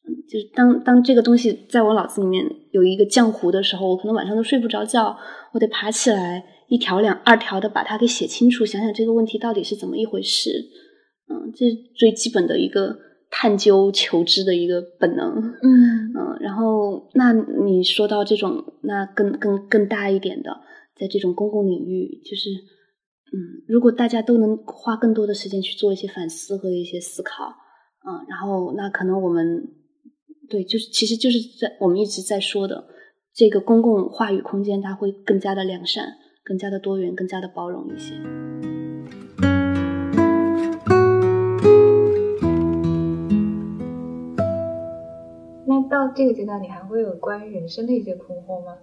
[0.06, 5.16] 嗯，就是当当这个东西在我脑子里面有一个浆糊的时候，我可能晚上都睡不着觉，
[5.52, 10.50] 我得爬起来一条两二条的把它给写清楚，想想这个问题到底是怎么一回事。
[11.28, 12.96] 嗯，这最基本的一个。
[13.32, 15.28] 探究求知的一个本能，
[15.62, 20.50] 嗯嗯，然后那你说到这种，那更更更大一点的，
[20.96, 27.44] 在这种公共领域，就是嗯，如果大家都能花更多的时间去做一些反思和一些思考，
[28.04, 29.62] 嗯，然后那可能我们
[30.50, 32.84] 对，就是其实就是在我们一直在说的
[33.32, 36.04] 这个公共话语空间，它会更加的良善，
[36.42, 38.16] 更加的多元，更加的包容一些。
[45.68, 48.76] 那到这个阶段，你还会有关于人生的一些困惑吗？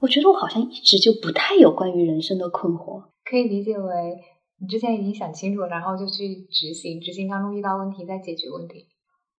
[0.00, 3.02] 我觉得我好像一直就不太有关于人生的困惑。
[3.30, 4.16] 可以理解为
[4.58, 8.86] 你之前已经想清楚，然后就去执行，执行当中遇到问题再解决问题。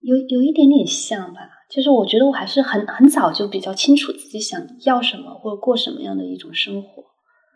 [0.02, 1.40] 有有一点点像吧，
[1.70, 7.04] 就是我觉得我还是很很早就比较清楚自己想要什么，或者过什么样的一种生活。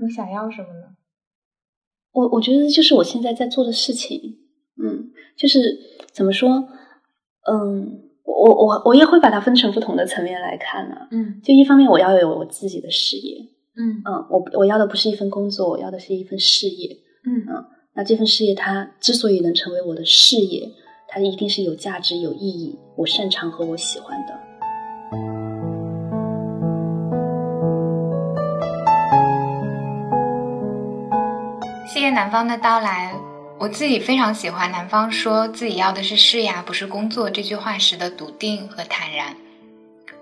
[0.01, 0.95] 你想要什么呢？
[2.11, 4.19] 我我觉得就是我现在在做的事情，
[4.81, 5.77] 嗯，就是
[6.11, 6.49] 怎么说，
[7.47, 13.37] 嗯，我我我也会把它分成不同的层面来看呢，嗯，就一方面我要有我自己的事业，
[13.77, 20.67] 嗯嗯，我我要的不是一份工作，我要的是一份事业，嗯嗯，那这份事业它之所以能成为我的事业，
[21.11, 24.39] 它一定是有价值、有意义，我擅长和我喜欢的。
[31.87, 33.11] 谢谢南方的到来。
[33.57, 39.35] 我自己非常喜欢南方说自己要的是事业，不是工作这句话时的笃定和坦然。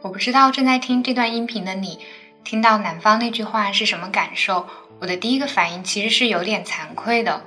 [0.01, 1.99] 我不知道正在听这段音频的你，
[2.45, 4.65] 听到南方那句话是什么感受？
[4.99, 7.41] 我的第一个反应其实是有点惭愧的。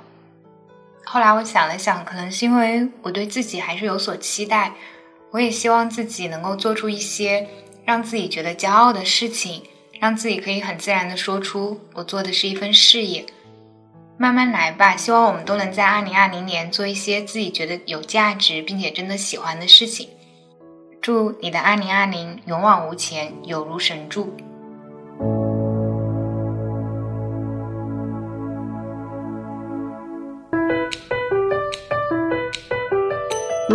[1.13, 4.71] 后来我想了想，可能是因为我对自己还是有所期待，
[5.31, 7.49] 我也希望自己能够做出一些
[7.83, 9.61] 让自己觉得骄傲的事情，
[9.99, 13.25] 让自己可以很自然的说出我做的是一份事业。
[14.17, 20.07] 慢慢来吧，希望我们都能在二零二零年做一些自己觉得有价值并且真的喜欢的事情。
[21.01, 24.33] 祝你的二零二零勇往无前，有如神助。